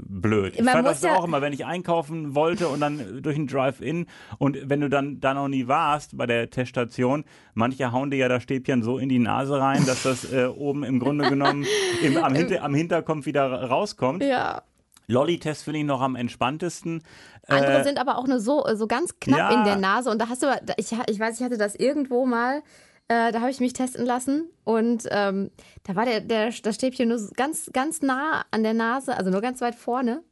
blöd. 0.00 0.54
Ich 0.54 0.62
Man 0.62 0.72
fand 0.74 0.84
muss 0.86 1.00
das 1.00 1.02
ja- 1.10 1.16
auch 1.16 1.24
immer, 1.24 1.42
wenn 1.42 1.52
ich 1.52 1.66
einkaufen 1.66 2.34
wollte 2.34 2.68
und 2.68 2.80
dann 2.80 3.22
durch 3.22 3.36
ein 3.36 3.46
Drive-In 3.48 4.06
und 4.38 4.56
wenn 4.64 4.80
du 4.80 4.88
dann 4.88 5.20
da 5.20 5.34
noch 5.34 5.48
nie 5.48 5.66
warst 5.68 6.16
bei 6.16 6.26
der 6.26 6.48
Teststation, 6.50 7.24
manche 7.54 7.90
hauen 7.92 8.10
dir 8.10 8.18
ja 8.18 8.28
das 8.28 8.42
Stäbchen 8.44 8.82
so 8.82 8.98
in 8.98 9.08
die 9.08 9.18
Nase 9.18 9.58
rein, 9.60 9.84
dass 9.86 10.04
das 10.04 10.32
äh, 10.32 10.46
oben 10.46 10.84
im 10.84 11.00
Grunde 11.00 11.28
genommen 11.28 11.66
im, 12.02 12.16
am, 12.16 12.34
Hinter, 12.34 12.62
am 12.62 12.74
Hinterkopf 12.74 13.26
wieder 13.26 13.50
ra- 13.50 13.66
rauskommt. 13.66 14.22
Ja. 14.22 14.62
Lolli-Test 15.08 15.64
finde 15.64 15.80
ich 15.80 15.86
noch 15.86 16.00
am 16.02 16.14
entspanntesten. 16.14 17.02
Andere 17.48 17.80
Äh, 17.80 17.84
sind 17.84 17.98
aber 17.98 18.16
auch 18.16 18.28
nur 18.28 18.38
so, 18.38 18.64
so 18.74 18.86
ganz 18.86 19.18
knapp 19.18 19.38
ja. 19.38 19.58
in 19.58 19.64
der 19.64 19.74
Nase. 19.76 20.08
Und 20.08 20.20
da 20.20 20.28
hast 20.28 20.44
du, 20.44 20.46
ich, 20.76 20.92
ich 21.08 21.18
weiß, 21.18 21.38
ich 21.40 21.44
hatte 21.44 21.58
das 21.58 21.74
irgendwo 21.74 22.26
mal, 22.26 22.62
äh, 23.10 23.32
da 23.32 23.40
habe 23.40 23.50
ich 23.50 23.58
mich 23.58 23.72
testen 23.72 24.06
lassen 24.06 24.48
und 24.62 25.08
ähm, 25.10 25.50
da 25.82 25.96
war 25.96 26.04
der, 26.04 26.20
der, 26.20 26.52
das 26.62 26.76
Stäbchen 26.76 27.08
nur 27.08 27.18
ganz, 27.34 27.68
ganz 27.72 28.02
nah 28.02 28.44
an 28.52 28.62
der 28.62 28.72
Nase, 28.72 29.16
also 29.16 29.30
nur 29.30 29.40
ganz 29.40 29.60
weit 29.60 29.74
vorne. 29.74 30.22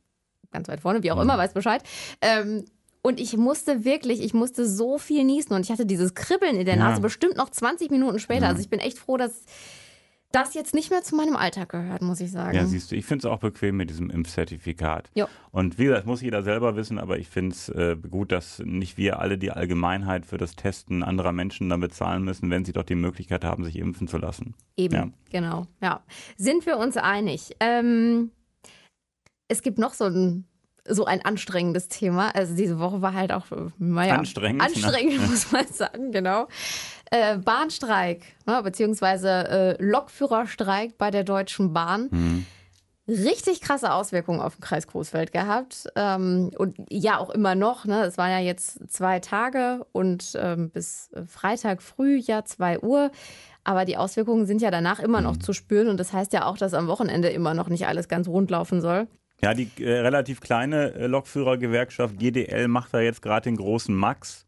Ganz 0.52 0.68
weit 0.68 0.80
vorne, 0.80 1.02
wie 1.02 1.10
auch 1.10 1.20
immer, 1.20 1.36
weiß 1.36 1.54
Bescheid. 1.54 1.82
Ähm, 2.20 2.66
und 3.02 3.18
ich 3.18 3.36
musste 3.36 3.84
wirklich, 3.84 4.20
ich 4.22 4.32
musste 4.32 4.64
so 4.64 4.96
viel 4.96 5.24
niesen 5.24 5.54
und 5.54 5.62
ich 5.64 5.72
hatte 5.72 5.86
dieses 5.86 6.14
Kribbeln 6.14 6.54
in 6.56 6.66
der 6.66 6.76
Ja. 6.76 6.90
Nase 6.90 7.00
bestimmt 7.00 7.36
noch 7.36 7.50
20 7.50 7.90
Minuten 7.90 8.20
später. 8.20 8.46
Also 8.46 8.60
ich 8.60 8.70
bin 8.70 8.78
echt 8.78 8.98
froh, 8.98 9.16
dass 9.16 9.44
das 10.32 10.52
jetzt 10.54 10.74
nicht 10.74 10.90
mehr 10.90 11.02
zu 11.02 11.16
meinem 11.16 11.36
Alltag 11.36 11.70
gehört, 11.70 12.02
muss 12.02 12.20
ich 12.20 12.30
sagen. 12.30 12.54
Ja, 12.54 12.66
siehst 12.66 12.90
du, 12.90 12.96
ich 12.96 13.06
finde 13.06 13.26
es 13.26 13.32
auch 13.32 13.38
bequem 13.40 13.76
mit 13.78 13.88
diesem 13.88 14.10
Impfzertifikat. 14.10 15.10
Jo. 15.14 15.26
Und 15.52 15.78
wie 15.78 15.84
gesagt, 15.86 16.06
muss 16.06 16.20
jeder 16.20 16.42
selber 16.42 16.76
wissen, 16.76 16.98
aber 16.98 17.18
ich 17.18 17.28
finde 17.28 17.54
es 17.54 17.68
äh, 17.70 17.96
gut, 18.10 18.30
dass 18.30 18.58
nicht 18.58 18.98
wir 18.98 19.20
alle 19.20 19.38
die 19.38 19.50
Allgemeinheit 19.52 20.26
für 20.26 20.36
das 20.36 20.54
Testen 20.54 21.02
anderer 21.02 21.32
Menschen 21.32 21.68
dann 21.70 21.80
bezahlen 21.80 22.24
müssen, 22.24 22.50
wenn 22.50 22.64
sie 22.66 22.72
doch 22.72 22.84
die 22.84 22.94
Möglichkeit 22.94 23.42
haben, 23.44 23.64
sich 23.64 23.76
impfen 23.76 24.06
zu 24.06 24.18
lassen. 24.18 24.54
Eben, 24.76 24.94
Ja. 24.94 25.08
genau. 25.30 25.66
Ja. 25.80 26.02
Sind 26.36 26.66
wir 26.66 26.76
uns 26.76 26.96
einig? 26.98 27.56
Ähm, 27.60 28.30
es 29.48 29.62
gibt 29.62 29.78
noch 29.78 29.94
so 29.94 30.04
ein, 30.04 30.44
so 30.86 31.04
ein 31.06 31.22
anstrengendes 31.24 31.88
Thema. 31.88 32.34
Also 32.34 32.54
diese 32.54 32.78
Woche 32.78 33.00
war 33.02 33.14
halt 33.14 33.32
auch, 33.32 33.50
äh, 33.50 33.70
naja, 33.78 34.16
Anstrengend, 34.16 34.58
ne? 34.58 34.64
Anstrengend, 34.66 35.20
muss 35.30 35.50
man 35.52 35.66
sagen, 35.68 36.12
genau. 36.12 36.48
Äh, 37.10 37.38
Bahnstreik, 37.38 38.22
ne, 38.46 38.60
beziehungsweise 38.62 39.28
äh, 39.78 39.82
Lokführerstreik 39.82 40.98
bei 40.98 41.10
der 41.10 41.24
Deutschen 41.24 41.72
Bahn. 41.72 42.08
Mhm. 42.10 42.46
Richtig 43.08 43.62
krasse 43.62 43.92
Auswirkungen 43.94 44.40
auf 44.40 44.56
den 44.56 44.60
Kreis 44.60 44.86
Coesfeld 44.86 45.32
gehabt. 45.32 45.88
Ähm, 45.96 46.50
und 46.58 46.76
ja, 46.90 47.16
auch 47.16 47.30
immer 47.30 47.54
noch. 47.54 47.86
Ne? 47.86 48.04
Es 48.04 48.18
waren 48.18 48.30
ja 48.30 48.40
jetzt 48.40 48.92
zwei 48.92 49.18
Tage 49.18 49.86
und 49.92 50.32
ähm, 50.38 50.68
bis 50.68 51.10
Freitag 51.26 51.80
früh, 51.80 52.16
ja, 52.16 52.44
2 52.44 52.80
Uhr. 52.80 53.10
Aber 53.64 53.86
die 53.86 53.96
Auswirkungen 53.96 54.44
sind 54.44 54.60
ja 54.60 54.70
danach 54.70 55.00
immer 55.00 55.22
noch 55.22 55.38
zu 55.38 55.54
spüren. 55.54 55.88
Und 55.88 55.98
das 55.98 56.12
heißt 56.12 56.34
ja 56.34 56.44
auch, 56.44 56.58
dass 56.58 56.74
am 56.74 56.86
Wochenende 56.86 57.30
immer 57.30 57.54
noch 57.54 57.70
nicht 57.70 57.86
alles 57.86 58.08
ganz 58.08 58.28
rund 58.28 58.50
laufen 58.50 58.82
soll. 58.82 59.06
Ja, 59.42 59.54
die 59.54 59.70
äh, 59.78 60.00
relativ 60.00 60.40
kleine 60.40 60.92
äh, 60.94 61.06
Lokführergewerkschaft 61.06 62.18
GDL 62.18 62.68
macht 62.68 62.92
da 62.92 63.00
jetzt 63.00 63.22
gerade 63.22 63.44
den 63.44 63.56
großen 63.56 63.94
Max. 63.94 64.46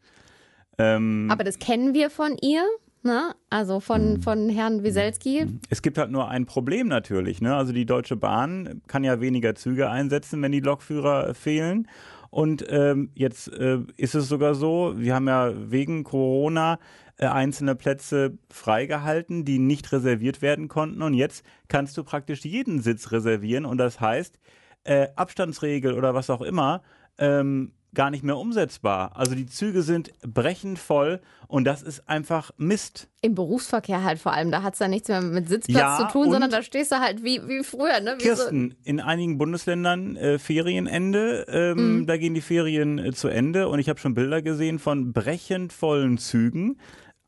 Ähm, 0.81 1.29
Aber 1.31 1.45
das 1.45 1.59
kennen 1.59 1.95
wir 1.95 2.11
von 2.11 2.37
ihr. 2.41 2.65
Ne? 3.03 3.35
Also 3.49 3.81
von, 3.81 4.21
von 4.21 4.51
Herrn 4.51 4.83
Wieselski. 4.83 5.47
Es 5.71 5.81
gibt 5.81 5.97
halt 5.97 6.11
nur 6.11 6.29
ein 6.29 6.45
Problem 6.45 6.87
natürlich. 6.87 7.41
Ne? 7.41 7.55
Also 7.55 7.73
die 7.73 7.87
Deutsche 7.87 8.17
Bahn 8.17 8.83
kann 8.89 9.05
ja 9.05 9.21
weniger 9.21 9.55
Züge 9.55 9.89
einsetzen, 9.89 10.43
wenn 10.43 10.53
die 10.53 10.61
Lokführer 10.61 11.35
fehlen. 11.35 11.89
Und 12.29 12.65
ähm, 12.69 13.11
jetzt 13.15 13.53
äh, 13.53 13.79
ist 13.97 14.15
es 14.15 14.29
sogar 14.29 14.55
so, 14.55 14.95
wir 14.97 15.15
haben 15.15 15.29
ja 15.29 15.53
wegen 15.57 16.05
Corona 16.05 16.79
äh, 17.17 17.27
einzelne 17.27 17.75
Plätze 17.75 18.39
freigehalten, 18.51 19.45
die 19.45 19.59
nicht 19.59 19.91
reserviert 19.93 20.43
werden 20.43 20.69
konnten. 20.69 21.03
Und 21.03 21.15
jetzt 21.15 21.45
kannst 21.69 21.97
du 21.97 22.05
praktisch 22.05 22.45
jeden 22.45 22.81
Sitz 22.81 23.13
reservieren. 23.13 23.65
Und 23.65 23.79
das 23.79 23.99
heißt, 23.99 24.39
äh, 24.85 25.09
Abstandsregel 25.17 25.95
oder 25.95 26.15
was 26.15 26.31
auch 26.31 26.43
immer, 26.43 26.83
ähm, 27.19 27.73
gar 27.95 28.11
nicht 28.11 28.23
mehr 28.23 28.37
umsetzbar. 28.37 29.17
Also 29.17 29.35
die 29.35 29.47
Züge 29.47 29.83
sind 29.83 30.11
brechend 30.23 30.79
voll 30.79 31.21
und 31.49 31.65
das 31.65 31.83
ist 31.83 32.09
einfach 32.09 32.53
Mist. 32.57 33.09
Im 33.21 33.35
Berufsverkehr 33.35 34.05
halt 34.05 34.19
vor 34.21 34.33
allem, 34.33 34.51
da 34.51 34.63
hat 34.63 34.75
es 34.75 34.79
dann 34.79 34.91
nichts 34.91 35.09
mehr 35.09 35.21
mit 35.21 35.49
Sitzplatz 35.49 35.79
Ja, 35.79 35.97
zu 35.99 36.13
tun, 36.13 36.31
sondern 36.31 36.51
da 36.51 36.63
stehst 36.63 36.93
du 36.93 37.01
halt 37.01 37.25
wie, 37.25 37.41
wie 37.49 37.65
früher. 37.65 38.01
Ne? 38.01 38.15
Wie 38.19 38.23
so, 38.23 38.29
Kirsten, 38.29 38.75
in 38.85 39.01
einigen 39.01 39.39
Bundesländern 39.39 40.17
äh, 40.17 40.39
Ferienende, 40.39 41.47
ähm, 41.49 41.99
Mhm. 42.01 42.07
da 42.07 42.17
gehen 42.17 42.35
die 42.35 42.41
Ferien 42.41 42.99
äh, 42.99 43.13
zu 43.13 43.29
Ende 43.29 43.69
und 43.69 43.79
ich 43.81 43.89
habe 43.89 43.99
schon 43.99 44.15
Bilder 44.15 44.41
gesehen 44.43 44.79
von 44.79 45.13
brechend 45.13 45.73
vollen 45.73 46.19
Zügen. 46.19 46.79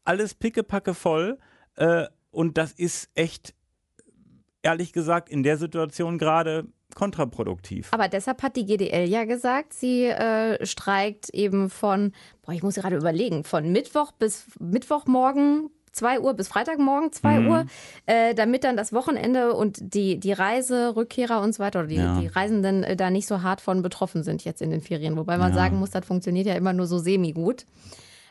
Alles 0.04 0.34
pickepacke 0.34 0.94
voll 0.94 1.38
äh, 1.76 2.06
und 2.30 2.56
das 2.56 2.72
ist 2.72 3.10
echt, 3.14 3.54
ehrlich 4.62 4.92
gesagt, 4.92 5.28
in 5.28 5.42
der 5.42 5.56
Situation 5.58 6.18
gerade 6.18 6.66
kontraproduktiv. 6.94 7.88
aber 7.92 8.08
deshalb 8.08 8.42
hat 8.42 8.56
die 8.56 8.66
GDL 8.66 9.08
ja 9.08 9.24
gesagt, 9.24 9.72
sie 9.72 10.04
äh, 10.06 10.64
streikt 10.66 11.30
eben 11.30 11.70
von, 11.70 12.12
boah, 12.44 12.52
ich 12.52 12.62
muss 12.62 12.74
gerade 12.76 12.96
überlegen, 12.96 13.44
von 13.44 13.70
Mittwoch 13.72 14.12
bis 14.12 14.44
Mittwochmorgen 14.58 15.70
2 15.92 16.20
Uhr 16.20 16.32
bis 16.32 16.48
Freitagmorgen 16.48 17.12
2 17.12 17.40
Mhm. 17.40 17.46
Uhr, 17.48 17.64
äh, 18.06 18.34
damit 18.34 18.64
dann 18.64 18.78
das 18.78 18.92
Wochenende 18.94 19.52
und 19.52 19.76
die, 19.94 20.18
die 20.18 20.32
Reiserückkehrer 20.32 21.42
und 21.42 21.52
so 21.54 21.58
weiter 21.62 21.80
oder 21.80 21.88
die, 21.88 21.96
Ja. 21.96 22.18
die 22.18 22.26
Reisenden 22.28 22.82
äh, 22.82 22.96
da 22.96 23.10
nicht 23.10 23.26
so 23.26 23.42
hart 23.42 23.60
von 23.60 23.82
betroffen 23.82 24.22
sind 24.22 24.42
jetzt 24.44 24.62
in 24.62 24.70
den 24.70 24.80
Ferien. 24.80 25.16
Wobei 25.18 25.36
man 25.36 25.50
Ja. 25.50 25.54
sagen 25.54 25.76
muss, 25.78 25.90
das 25.90 26.06
funktioniert 26.06 26.46
ja 26.46 26.54
immer 26.54 26.72
nur 26.72 26.86
so 26.86 26.98
semi-gut. 26.98 27.66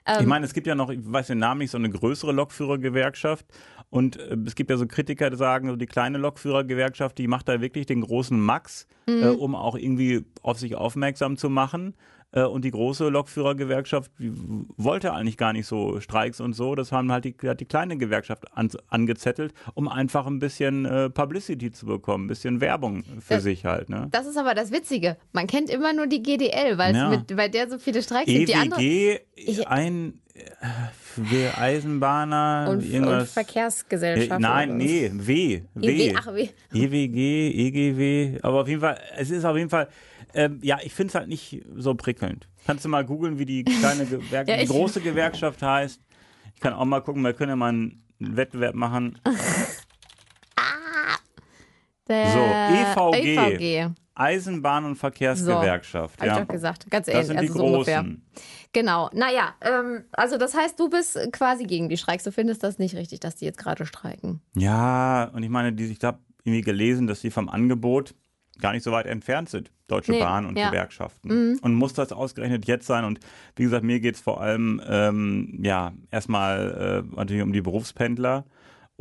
Ähm. 0.06 0.22
Ich 0.22 0.26
meine, 0.28 0.46
es 0.46 0.54
gibt 0.54 0.68
ja 0.68 0.76
noch, 0.76 0.90
ich 0.90 1.00
weiß 1.04 1.28
den 1.28 1.38
Namen 1.40 1.60
nicht, 1.60 1.72
so 1.72 1.78
eine 1.78 1.90
größere 1.90 2.32
Lokführergewerkschaft. 2.32 3.46
Und 3.90 4.18
äh, 4.18 4.38
es 4.46 4.56
gibt 4.56 4.70
ja 4.70 4.78
so 4.78 4.88
Kritiker, 4.88 5.30
die 5.30 5.38
sagen, 5.38 5.70
so 5.70 5.76
die 5.76 5.86
kleine 5.86 6.18
Lokführergewerkschaft, 6.18 7.18
die 7.18 7.28
macht 7.28 7.48
da 7.50 7.62
wirklich 7.62 7.86
den 7.86 8.02
großen 8.02 8.40
Max, 8.40 8.88
Mhm. 9.08 9.24
äh, 9.24 9.28
um 9.30 9.56
auch 9.56 9.76
irgendwie 9.76 10.26
auf 10.42 10.60
sich 10.60 10.76
aufmerksam 10.76 11.38
zu 11.38 11.50
machen. 11.50 11.94
Äh, 12.34 12.44
und 12.44 12.64
die 12.64 12.72
große 12.72 13.10
Lokführergewerkschaft 13.10 14.10
die 14.20 14.32
w- 14.32 14.66
wollte 14.78 15.14
eigentlich 15.14 15.36
gar 15.38 15.52
nicht 15.54 15.68
so 15.68 16.00
Streiks 16.00 16.40
und 16.40 16.54
so. 16.54 16.76
Das 16.76 16.92
haben 16.92 17.12
halt 17.12 17.26
die, 17.26 17.36
hat 17.46 17.60
die 17.60 17.66
kleine 17.66 17.98
Gewerkschaft 17.98 18.46
an, 18.56 18.70
angezettelt, 18.88 19.54
um 19.74 19.88
einfach 19.90 20.26
ein 20.28 20.40
bisschen 20.40 20.86
äh, 20.86 21.10
Publicity 21.10 21.72
zu 21.72 21.86
bekommen, 21.86 22.26
ein 22.26 22.28
bisschen 22.28 22.62
Werbung 22.62 23.04
für 23.20 23.34
Das- 23.36 23.44
sich 23.44 23.66
halt. 23.66 23.90
Ne? 23.90 24.08
Das 24.12 24.26
ist 24.28 24.38
aber 24.38 24.54
das 24.54 24.72
Witzige. 24.72 25.18
Man 25.34 25.48
kennt 25.48 25.70
immer 25.70 25.92
nur 25.94 26.08
die 26.08 26.24
GDL, 26.24 26.78
weil 26.78 26.96
Ja. 26.96 27.10
mit, 27.10 27.36
bei 27.36 27.50
der 27.50 27.70
so 27.70 27.78
viele 27.78 28.02
Streiks 28.02 28.28
gibt. 28.28 28.48
Die 28.50 28.56
andere 28.56 28.82
EWG, 28.82 29.20
Ich- 29.36 29.68
ein 29.68 30.14
äh, 30.34 30.40
für 30.94 31.58
Eisenbahner, 31.58 32.68
und, 32.70 32.78
und 32.78 32.90
irgendwas. 32.90 33.34
Verkehrsgesellschaft. 33.34 34.40
Äh, 34.40 34.42
Nein, 34.42 34.78
nee, 34.78 35.12
W. 35.14 35.62
W. 35.76 35.86
EW, 36.10 36.16
ach, 36.18 36.34
W. 36.34 36.48
EWG, 36.74 37.68
EGW, 37.68 38.40
aber 38.42 38.62
auf 38.62 38.68
jeden 38.68 38.80
Fall, 38.82 38.98
es 39.18 39.30
ist 39.30 39.44
auf 39.44 39.58
jeden 39.58 39.70
Fall, 39.70 39.90
ähm, 40.34 40.60
ja, 40.62 40.80
ich 40.84 40.94
finde 40.94 41.10
es 41.12 41.16
halt 41.16 41.28
nicht 41.28 41.64
so 41.76 41.94
prickelnd. 41.96 42.48
Kannst 42.66 42.86
du 42.86 42.90
mal 42.90 43.06
googeln, 43.06 43.40
wie 43.40 43.46
die 43.46 43.64
kleine 43.64 44.06
Gewerk 44.08 44.48
Ja, 44.48 44.58
die 44.58 44.66
große 44.68 45.02
Gewerkschaft 45.02 45.62
heißt? 45.62 46.02
Ich 46.56 46.62
kann 46.62 46.74
auch 46.74 46.86
mal 46.86 47.02
gucken, 47.02 47.22
wir 47.24 47.34
können 47.34 47.50
ja 47.50 47.56
mal 47.56 47.70
einen 47.70 48.04
Wettbewerb 48.20 48.76
machen. 48.76 49.20
Der 52.08 52.28
So, 52.32 53.12
EVG. 53.14 53.38
EVG. 53.38 53.94
Eisenbahn- 54.16 54.86
und 54.86 54.96
Verkehrsgewerkschaft. 54.96 56.20
Habe 56.20 56.28
ja. 56.28 56.34
ich 56.42 56.42
doch 56.48 56.54
gesagt. 56.54 56.92
Ganz 56.92 57.06
Das 57.06 57.16
ähnlich, 57.16 57.28
sind 57.28 57.42
die 57.42 57.48
also 57.48 57.60
so 57.60 57.66
ungefähr. 57.66 58.02
großen. 58.02 58.26
Genau. 58.74 59.10
Naja, 59.14 59.56
ähm, 59.62 60.04
also 60.12 60.38
das 60.38 60.54
heißt, 60.56 60.80
du 60.80 60.90
bist 60.90 61.18
quasi 61.32 61.64
gegen 61.64 61.90
die 61.90 61.98
Streiks. 61.98 62.24
Du 62.24 62.32
findest 62.32 62.64
das 62.64 62.78
nicht 62.78 62.96
richtig, 62.96 63.22
dass 63.22 63.36
die 63.36 63.46
jetzt 63.46 63.58
gerade 63.58 63.86
streiken. 63.86 64.42
Ja, 64.56 65.26
und 65.34 65.44
ich 65.44 65.50
meine, 65.50 65.74
die, 65.74 65.86
ich 65.86 66.04
habe 66.04 66.20
irgendwie 66.44 66.62
gelesen, 66.62 67.08
dass 67.08 67.22
die 67.22 67.32
vom 67.32 67.50
Angebot 67.50 68.14
gar 68.60 68.74
nicht 68.74 68.84
so 68.84 68.92
weit 68.92 69.06
entfernt 69.06 69.50
sind, 69.50 69.72
Deutsche 69.88 70.12
Nee, 70.12 70.20
Bahn 70.20 70.46
und 70.46 70.58
ja. 70.58 70.68
Mhm. 70.68 70.72
Gewerkschaften. 70.72 71.60
Und 71.62 71.76
muss 71.76 71.94
das 71.94 72.12
ausgerechnet 72.12 72.66
jetzt 72.68 72.86
sein? 72.86 73.06
Und 73.06 73.20
wie 73.56 73.64
gesagt, 73.64 73.84
mir 73.84 74.00
geht 74.00 74.16
es 74.16 74.22
vor 74.22 74.42
allem 74.42 74.82
ähm, 74.88 75.60
ja 75.64 75.94
erstmal 76.12 77.06
äh, 77.12 77.16
natürlich 77.16 77.44
um 77.44 77.54
die 77.54 77.62
Berufspendler 77.62 78.46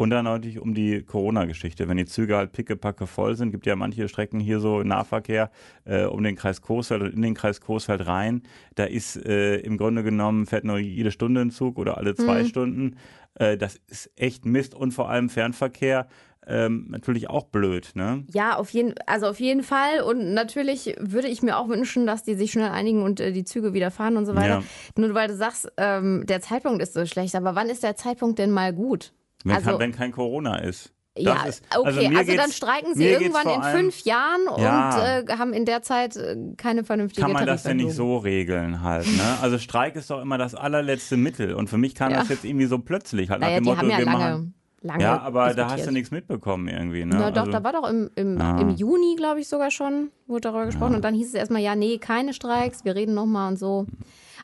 und 0.00 0.08
dann 0.08 0.24
natürlich 0.24 0.58
um 0.58 0.72
die 0.72 1.02
Corona-Geschichte. 1.02 1.86
Wenn 1.86 1.98
die 1.98 2.06
Züge 2.06 2.34
halt 2.34 2.52
pickepacke 2.52 3.06
voll 3.06 3.36
sind, 3.36 3.50
gibt 3.50 3.66
ja 3.66 3.76
manche 3.76 4.08
Strecken 4.08 4.40
hier 4.40 4.58
so 4.58 4.82
Nahverkehr 4.82 5.50
äh, 5.84 6.04
um 6.04 6.22
den 6.22 6.36
Kreis 6.36 6.62
Coesfeld 6.62 7.02
und 7.02 7.12
in 7.12 7.20
den 7.20 7.34
Kreis 7.34 7.60
Coesfeld 7.60 8.06
rein. 8.06 8.42
Da 8.76 8.84
ist 8.84 9.16
äh, 9.16 9.56
im 9.56 9.76
Grunde 9.76 10.02
genommen, 10.02 10.46
fährt 10.46 10.64
nur 10.64 10.78
jede 10.78 11.10
Stunde 11.10 11.42
ein 11.42 11.50
Zug 11.50 11.78
oder 11.78 11.98
alle 11.98 12.14
zwei 12.14 12.44
Stunden. 12.46 12.96
Äh, 13.34 13.58
das 13.58 13.76
ist 13.88 14.10
echt 14.16 14.46
Mist 14.46 14.74
und 14.74 14.92
vor 14.92 15.10
allem 15.10 15.28
Fernverkehr 15.28 16.08
ähm, 16.46 16.86
natürlich 16.88 17.28
auch 17.30 17.44
blöd. 17.44 17.90
Ne? 17.94 18.24
Ja, 18.32 18.56
auf 18.56 18.70
jeden, 18.70 18.94
also 19.06 19.26
auf 19.26 19.40
jeden 19.40 19.62
Fall. 19.62 20.00
Und 20.02 20.32
natürlich 20.34 20.96
würde 20.98 21.28
ich 21.28 21.42
mir 21.42 21.58
auch 21.58 21.68
wünschen, 21.68 22.06
dass 22.06 22.22
die 22.22 22.34
sich 22.34 22.52
schnell 22.52 22.70
einigen 22.70 23.02
und 23.02 23.20
äh, 23.20 23.32
die 23.32 23.44
Züge 23.44 23.72
wieder 23.74 23.90
fahren 23.90 24.16
und 24.16 24.26
so 24.26 24.34
weiter. 24.34 24.46
Ja. 24.60 24.62
Nur 24.96 25.14
weil 25.14 25.28
du 25.28 25.36
sagst, 25.36 25.70
ähm, 25.76 26.24
der 26.26 26.40
Zeitpunkt 26.40 26.82
ist 26.82 26.94
so 26.94 27.04
schlecht. 27.06 27.34
Aber 27.34 27.54
wann 27.54 27.68
ist 27.68 27.82
der 27.82 27.96
Zeitpunkt 27.96 28.38
denn 28.38 28.50
mal 28.50 28.72
gut? 28.72 29.12
Wenn, 29.44 29.56
Also- 29.56 29.70
kein, 29.70 29.78
wenn 29.78 29.92
kein 29.92 30.12
Corona 30.12 30.58
ist. 30.58 30.92
Das 31.16 31.24
ja, 31.24 31.42
ist, 31.42 31.64
okay, 31.76 32.06
also, 32.06 32.30
mir 32.30 32.36
dann 32.36 32.52
streiken 32.52 32.94
sie 32.94 33.04
irgendwann 33.04 33.48
in 33.48 33.62
fünf 33.76 34.04
Jahren 34.04 34.42
Ja. 34.58 35.18
und 35.24 35.28
äh, 35.28 35.36
haben 35.36 35.52
in 35.52 35.64
der 35.64 35.82
Zeit 35.82 36.16
äh, 36.16 36.36
keine 36.56 36.84
vernünftige 36.84 37.22
kann 37.22 37.32
man 37.32 37.46
das 37.46 37.64
denn 37.64 37.78
nicht 37.78 37.92
so 37.94 38.16
regeln 38.18 38.80
halt, 38.80 39.06
ne? 39.08 39.38
Also 39.42 39.58
Streik 39.58 39.96
ist 39.96 40.08
doch 40.10 40.22
immer 40.22 40.38
das 40.38 40.54
allerletzte 40.54 41.16
Mittel 41.16 41.54
und 41.54 41.68
für 41.68 41.78
mich 41.78 41.96
kam 41.96 42.12
Ja. 42.12 42.20
das 42.20 42.28
jetzt 42.28 42.44
irgendwie 42.44 42.66
so 42.66 42.78
plötzlich 42.78 43.28
halt 43.28 43.40
Naja, 43.40 43.54
nach 43.54 43.58
dem 43.58 43.64
die 43.64 43.70
Motto, 43.70 43.80
haben 43.82 43.90
ja 43.90 43.98
wir 43.98 44.04
lange, 44.04 44.18
machen. 44.18 44.54
Lange 44.82 45.02
Ja, 45.02 45.20
aber 45.20 45.52
da 45.54 45.64
hast 45.64 45.70
du 45.72 45.76
diskutiert. 45.76 45.92
nichts 45.92 46.10
mitbekommen 46.10 46.68
irgendwie, 46.68 47.04
ne? 47.04 47.16
Na 47.18 47.30
doch, 47.30 47.40
also, 47.40 47.52
da 47.52 47.64
war 47.64 47.72
doch 47.72 47.88
im, 47.88 48.10
im, 48.16 48.40
Ah. 48.40 48.60
im 48.60 48.70
Juni, 48.70 49.14
glaube 49.16 49.40
ich, 49.40 49.48
sogar 49.48 49.70
schon, 49.70 50.10
wurde 50.26 50.42
darüber 50.42 50.66
gesprochen. 50.66 50.94
Und 50.94 51.02
dann 51.04 51.14
hieß 51.14 51.28
es 51.28 51.34
erstmal, 51.34 51.60
ja, 51.62 51.74
nee, 51.76 51.98
keine 51.98 52.32
Streiks, 52.34 52.84
wir 52.84 52.94
reden 52.94 53.14
nochmal 53.14 53.50
und 53.50 53.58
so. 53.58 53.86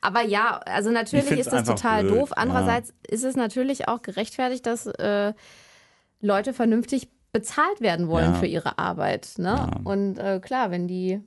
Aber 0.03 0.23
ja, 0.23 0.61
also 0.67 0.91
natürlich 0.91 1.31
ist 1.31 1.53
das 1.53 1.65
total 1.65 2.05
blöd, 2.05 2.15
doof. 2.21 2.33
Andererseits 2.37 2.93
ist 3.09 3.25
es 3.25 3.35
natürlich 3.35 3.89
auch 3.89 4.03
gerechtfertigt, 4.03 4.67
dass 4.67 4.87
äh, 4.87 5.33
Leute 6.21 6.53
vernünftig 6.53 7.09
bezahlt 7.33 7.81
werden 7.81 8.09
wollen 8.09 8.33
Ja. 8.33 8.39
für 8.39 8.47
ihre 8.47 8.79
Arbeit. 8.79 9.35
Ne? 9.39 9.49
Ja. 9.49 9.71
Und 9.85 10.19
äh, 10.19 10.39
klar, 10.41 10.71
wenn 10.71 10.87
die, 10.87 11.21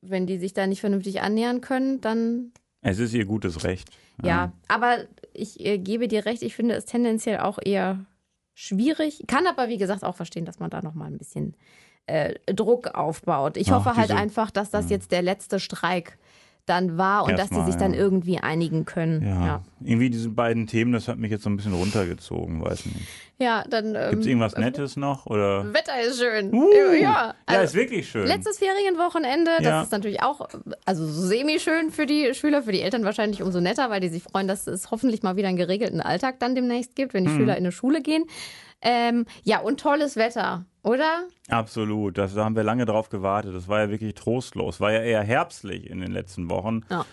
wenn 0.00 0.26
die 0.26 0.38
sich 0.38 0.54
da 0.54 0.66
nicht 0.66 0.80
vernünftig 0.80 1.20
annähern 1.20 1.60
können, 1.60 2.00
dann 2.00 2.52
es 2.80 2.98
ist 2.98 3.12
ihr 3.14 3.24
gutes 3.26 3.62
Recht. 3.64 3.90
ja, 4.24 4.52
aber 4.66 4.96
ich 5.34 5.64
äh, 5.64 5.78
gebe 5.78 6.08
dir 6.08 6.24
recht, 6.26 6.42
ich 6.42 6.54
finde 6.56 6.74
es 6.74 6.84
tendenziell 6.84 7.38
auch 7.38 7.58
eher 7.64 8.04
schwierig. 8.54 9.24
Kann 9.26 9.46
aber, 9.46 9.68
wie 9.68 9.78
gesagt, 9.78 10.04
auch 10.04 10.16
verstehen, 10.16 10.44
dass 10.44 10.58
man 10.58 10.70
da 10.70 10.82
nochmal 10.82 11.08
ein 11.08 11.18
bisschen 11.18 11.54
äh, 12.06 12.34
Druck 12.46 12.88
aufbaut. 12.94 13.56
Ich 13.56 13.70
Ach, 13.72 13.76
hoffe 13.84 13.96
halt 13.96 14.10
einfach, 14.10 14.50
dass 14.50 14.70
das 14.70 14.90
jetzt 14.90 15.12
der 15.12 15.22
letzte 15.22 15.60
Streik 15.60 16.18
dann 16.72 16.96
war 16.98 17.24
und 17.24 17.32
dass 17.32 17.48
die 17.50 17.54
Erstmal, 17.56 17.66
sich 17.66 17.76
dann 17.76 17.92
ja. 17.94 18.00
irgendwie 18.00 18.38
einigen 18.38 18.84
können. 18.84 19.22
Ja. 19.22 19.46
Ja. 19.46 19.62
Irgendwie 19.84 20.08
diese 20.10 20.30
beiden 20.30 20.66
Themen, 20.66 20.92
das 20.92 21.06
hat 21.08 21.18
mich 21.18 21.30
jetzt 21.30 21.44
so 21.44 21.50
ein 21.50 21.56
bisschen 21.56 21.74
runtergezogen, 21.74 22.62
weiß 22.64 22.86
nicht. 22.86 23.06
ja 23.38 23.64
dann. 23.68 23.94
Ähm, 23.94 24.10
Gibt 24.10 24.22
es 24.22 24.26
irgendwas 24.26 24.56
Nettes 24.56 24.96
noch? 24.96 25.26
Oder? 25.26 25.72
Wetter 25.74 26.00
ist 26.00 26.18
schön. 26.18 26.52
Uh, 26.52 26.70
ja, 26.94 26.94
ja, 27.00 27.34
also, 27.46 27.62
ist 27.64 27.74
wirklich 27.74 28.08
schön. 28.08 28.26
Letztes 28.26 28.58
Ferienwochenende, 28.58 29.50
das 29.58 29.66
Ja. 29.66 29.82
ist 29.82 29.92
natürlich 29.92 30.22
auch, 30.22 30.48
also 30.86 31.06
so 31.06 31.26
semi-schön 31.26 31.90
für 31.90 32.06
die 32.06 32.32
Schüler, 32.34 32.62
für 32.62 32.72
die 32.72 32.80
Eltern 32.82 33.04
wahrscheinlich 33.04 33.42
umso 33.42 33.60
netter, 33.60 33.90
weil 33.90 34.00
die 34.00 34.08
sich 34.08 34.22
freuen, 34.22 34.48
dass 34.48 34.66
es 34.66 34.90
hoffentlich 34.90 35.22
mal 35.22 35.36
wieder 35.36 35.48
einen 35.48 35.56
geregelten 35.56 36.00
Alltag 36.00 36.38
dann 36.40 36.54
demnächst 36.54 36.94
gibt, 36.96 37.12
wenn 37.14 37.24
die 37.24 37.30
Mhm. 37.30 37.36
Schüler 37.38 37.52
in 37.56 37.64
eine 37.64 37.72
Schule 37.72 38.00
gehen. 38.02 38.24
Ähm, 38.84 39.26
ja, 39.44 39.60
und 39.60 39.78
tolles 39.80 40.16
Wetter, 40.16 40.64
oder? 40.82 41.28
Absolut, 41.48 42.18
das, 42.18 42.34
da 42.34 42.44
haben 42.44 42.56
wir 42.56 42.64
lange 42.64 42.84
drauf 42.84 43.08
gewartet. 43.08 43.54
Das 43.54 43.68
war 43.68 43.80
ja 43.80 43.90
wirklich 43.90 44.14
trostlos. 44.14 44.80
War 44.80 44.92
ja 44.92 45.00
eher 45.00 45.22
herbstlich 45.22 45.88
in 45.88 46.00
den 46.00 46.10
letzten 46.10 46.50
Wochen. 46.50 46.82
Ja. 46.90 47.04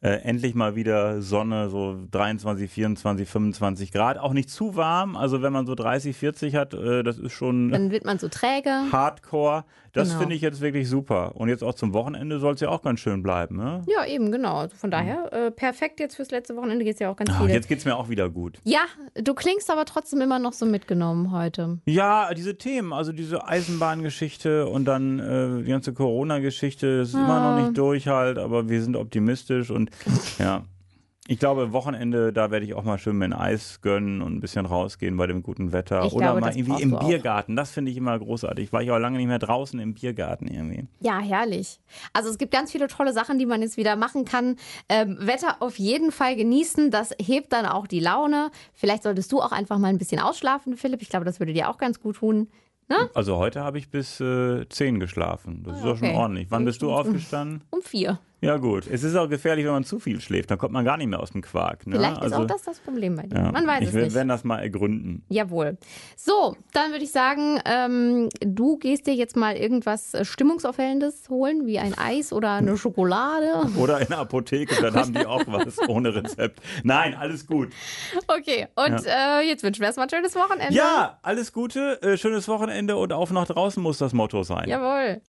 Äh, 0.00 0.10
endlich 0.22 0.54
mal 0.54 0.76
wieder 0.76 1.20
Sonne, 1.22 1.70
so 1.70 1.96
23, 2.12 2.70
24, 2.70 3.28
25 3.28 3.90
Grad. 3.90 4.16
Auch 4.18 4.32
nicht 4.32 4.48
zu 4.48 4.76
warm. 4.76 5.16
Also 5.16 5.42
wenn 5.42 5.52
man 5.52 5.66
so 5.66 5.74
30, 5.74 6.16
40 6.16 6.54
hat, 6.54 6.72
äh, 6.72 7.02
das 7.02 7.18
ist 7.18 7.32
schon 7.32 7.68
Dann 7.72 7.90
wird 7.90 8.04
man 8.04 8.18
so 8.20 8.28
träge. 8.28 8.70
Hardcore. 8.92 9.64
Das 9.94 10.08
Genau. 10.10 10.20
finde 10.20 10.34
ich 10.36 10.42
jetzt 10.42 10.60
wirklich 10.60 10.88
super. 10.88 11.34
Und 11.34 11.48
jetzt 11.48 11.64
auch 11.64 11.74
zum 11.74 11.92
Wochenende 11.94 12.38
soll 12.38 12.54
es 12.54 12.60
ja 12.60 12.68
auch 12.68 12.82
ganz 12.82 13.00
schön 13.00 13.22
bleiben. 13.24 13.56
Ne? 13.56 13.82
Ja, 13.88 14.04
eben, 14.06 14.30
genau. 14.30 14.58
Also 14.58 14.76
Von 14.76 14.92
daher, 14.92 15.32
äh, 15.32 15.50
perfekt 15.50 15.98
jetzt 15.98 16.14
fürs 16.14 16.30
letzte 16.30 16.54
Wochenende 16.54 16.84
geht 16.84 16.94
es 16.94 17.00
ja 17.00 17.10
auch 17.10 17.16
ganz 17.16 17.30
Ah, 17.30 17.38
viele. 17.40 17.54
jetzt 17.54 17.66
geht 17.66 17.78
es 17.78 17.84
mir 17.84 17.96
auch 17.96 18.08
wieder 18.08 18.28
gut. 18.30 18.58
Ja, 18.62 18.82
du 19.20 19.34
klingst 19.34 19.68
aber 19.68 19.84
trotzdem 19.86 20.20
immer 20.20 20.38
noch 20.38 20.52
so 20.52 20.66
mitgenommen 20.66 21.32
heute. 21.32 21.78
Ja, 21.86 22.32
diese 22.34 22.56
Themen, 22.56 22.92
also 22.92 23.10
diese 23.12 23.48
Eisenbahngeschichte 23.48 24.66
und 24.68 24.84
dann 24.84 25.18
äh, 25.18 25.62
die 25.64 25.70
ganze 25.70 25.92
Corona-Geschichte, 25.94 26.98
das 26.98 27.08
ist 27.08 27.14
immer 27.14 27.28
Ah. 27.40 27.56
noch 27.56 27.62
nicht 27.66 27.76
durch 27.78 28.06
halt, 28.06 28.38
aber 28.38 28.68
wir 28.68 28.82
sind 28.82 28.94
optimistisch 28.94 29.70
und 29.70 29.87
ja. 30.38 30.64
Ich 31.30 31.38
glaube, 31.38 31.74
Wochenende, 31.74 32.32
da 32.32 32.50
werde 32.50 32.64
ich 32.64 32.72
auch 32.72 32.84
mal 32.84 32.96
schön 32.96 33.18
mit 33.18 33.34
Eis 33.34 33.82
gönnen 33.82 34.22
und 34.22 34.36
ein 34.36 34.40
bisschen 34.40 34.64
rausgehen 34.64 35.14
bei 35.18 35.26
dem 35.26 35.42
guten 35.42 35.72
Wetter. 35.74 36.06
Ich 36.06 36.14
Oder 36.14 36.28
glaube, 36.28 36.40
mal 36.40 36.56
irgendwie 36.56 36.82
im 36.82 36.92
du 36.92 36.96
auch. 36.96 37.06
Biergarten. 37.06 37.54
Das 37.54 37.70
finde 37.70 37.90
ich 37.90 37.98
immer 37.98 38.18
großartig. 38.18 38.72
War 38.72 38.80
ich 38.80 38.90
auch 38.90 38.96
lange 38.96 39.18
nicht 39.18 39.26
mehr 39.26 39.38
draußen 39.38 39.78
im 39.78 39.92
Biergarten 39.92 40.48
irgendwie. 40.48 40.86
Ja, 41.00 41.18
herrlich. 41.18 41.80
Also 42.14 42.30
es 42.30 42.38
gibt 42.38 42.50
ganz 42.50 42.72
viele 42.72 42.88
tolle 42.88 43.12
Sachen, 43.12 43.38
die 43.38 43.44
man 43.44 43.60
jetzt 43.60 43.76
wieder 43.76 43.94
machen 43.94 44.24
kann. 44.24 44.56
Ähm, 44.88 45.18
Wetter 45.20 45.56
auf 45.60 45.78
jeden 45.78 46.12
Fall 46.12 46.34
genießen, 46.34 46.90
das 46.90 47.14
hebt 47.20 47.52
dann 47.52 47.66
auch 47.66 47.86
die 47.86 48.00
Laune. 48.00 48.50
Vielleicht 48.72 49.02
solltest 49.02 49.30
du 49.30 49.42
auch 49.42 49.52
einfach 49.52 49.76
mal 49.76 49.88
ein 49.88 49.98
bisschen 49.98 50.20
ausschlafen, 50.20 50.78
Philipp. 50.78 51.02
Ich 51.02 51.10
glaube, 51.10 51.26
das 51.26 51.40
würde 51.40 51.52
dir 51.52 51.68
auch 51.68 51.76
ganz 51.76 52.00
gut 52.00 52.16
tun. 52.16 52.48
Also 53.14 53.36
heute 53.36 53.62
habe 53.62 53.78
ich 53.78 53.90
bis 53.90 54.20
äh, 54.20 54.66
10 54.66 54.98
geschlafen. 54.98 55.62
Das 55.62 55.76
ist 55.76 55.84
doch 55.84 55.98
schon 55.98 56.08
okay. 56.08 56.16
ordentlich. 56.16 56.50
Wann 56.50 56.64
bist 56.64 56.80
du 56.80 56.90
aufgestanden? 56.90 57.62
Um 57.78 57.82
vier. 57.82 58.18
Ja 58.40 58.56
gut, 58.56 58.86
es 58.88 59.02
ist 59.02 59.16
auch 59.16 59.28
gefährlich, 59.28 59.64
wenn 59.64 59.72
man 59.72 59.82
zu 59.82 59.98
viel 59.98 60.20
schläft, 60.20 60.48
dann 60.52 60.58
kommt 60.58 60.72
man 60.72 60.84
gar 60.84 60.96
nicht 60.96 61.08
mehr 61.08 61.18
aus 61.18 61.32
dem 61.32 61.42
Quark. 61.42 61.84
Ne? 61.88 61.96
Vielleicht 61.96 62.22
ist 62.22 62.32
auch 62.32 62.44
das 62.46 62.62
das 62.62 62.78
Problem 62.78 63.16
bei 63.16 63.24
dir. 63.24 63.34
ja, 63.36 63.50
Man 63.50 63.66
weiß 63.66 63.80
ich 63.82 63.88
es 63.88 63.94
will- 63.94 64.04
nicht. 64.04 64.14
werden 64.14 64.28
das 64.28 64.44
mal 64.44 64.58
ergründen. 64.60 65.24
Jawohl. 65.28 65.76
So, 66.16 66.56
dann 66.72 66.92
würde 66.92 67.02
ich 67.02 67.10
sagen, 67.10 67.58
ähm, 67.64 68.28
du 68.40 68.76
gehst 68.78 69.08
dir 69.08 69.14
jetzt 69.14 69.34
mal 69.36 69.56
irgendwas 69.56 70.14
äh, 70.14 70.24
Stimmungsaufhellendes 70.24 71.28
holen, 71.30 71.66
wie 71.66 71.80
ein 71.80 71.98
Eis 71.98 72.32
oder 72.32 72.52
eine 72.54 72.76
Schokolade. 72.76 73.66
Oder 73.76 74.00
in 74.02 74.06
der 74.06 74.18
Apotheke, 74.18 74.80
dann 74.82 74.94
haben 74.94 75.14
die 75.14 75.26
auch 75.26 75.42
was 75.48 75.76
ohne 75.88 76.14
Rezept. 76.14 76.60
Nein, 76.84 77.14
alles 77.14 77.44
gut. 77.44 77.70
Okay, 78.28 78.68
und 78.76 79.04
äh, 79.04 79.40
jetzt 79.48 79.64
wünschen 79.64 79.80
wir 79.80 79.86
erstmal 79.86 80.06
ein 80.06 80.10
schönes 80.10 80.36
Wochenende. 80.36 80.74
Ja, 80.74 81.18
alles 81.22 81.52
Gute, 81.52 82.00
äh, 82.02 82.16
schönes 82.16 82.46
Wochenende 82.46 82.96
und 82.96 83.12
auf 83.12 83.32
nach 83.32 83.46
draußen 83.46 83.82
muss 83.82 83.98
das 83.98 84.12
Motto 84.12 84.44
sein. 84.44 84.68
Jawohl. 84.68 85.22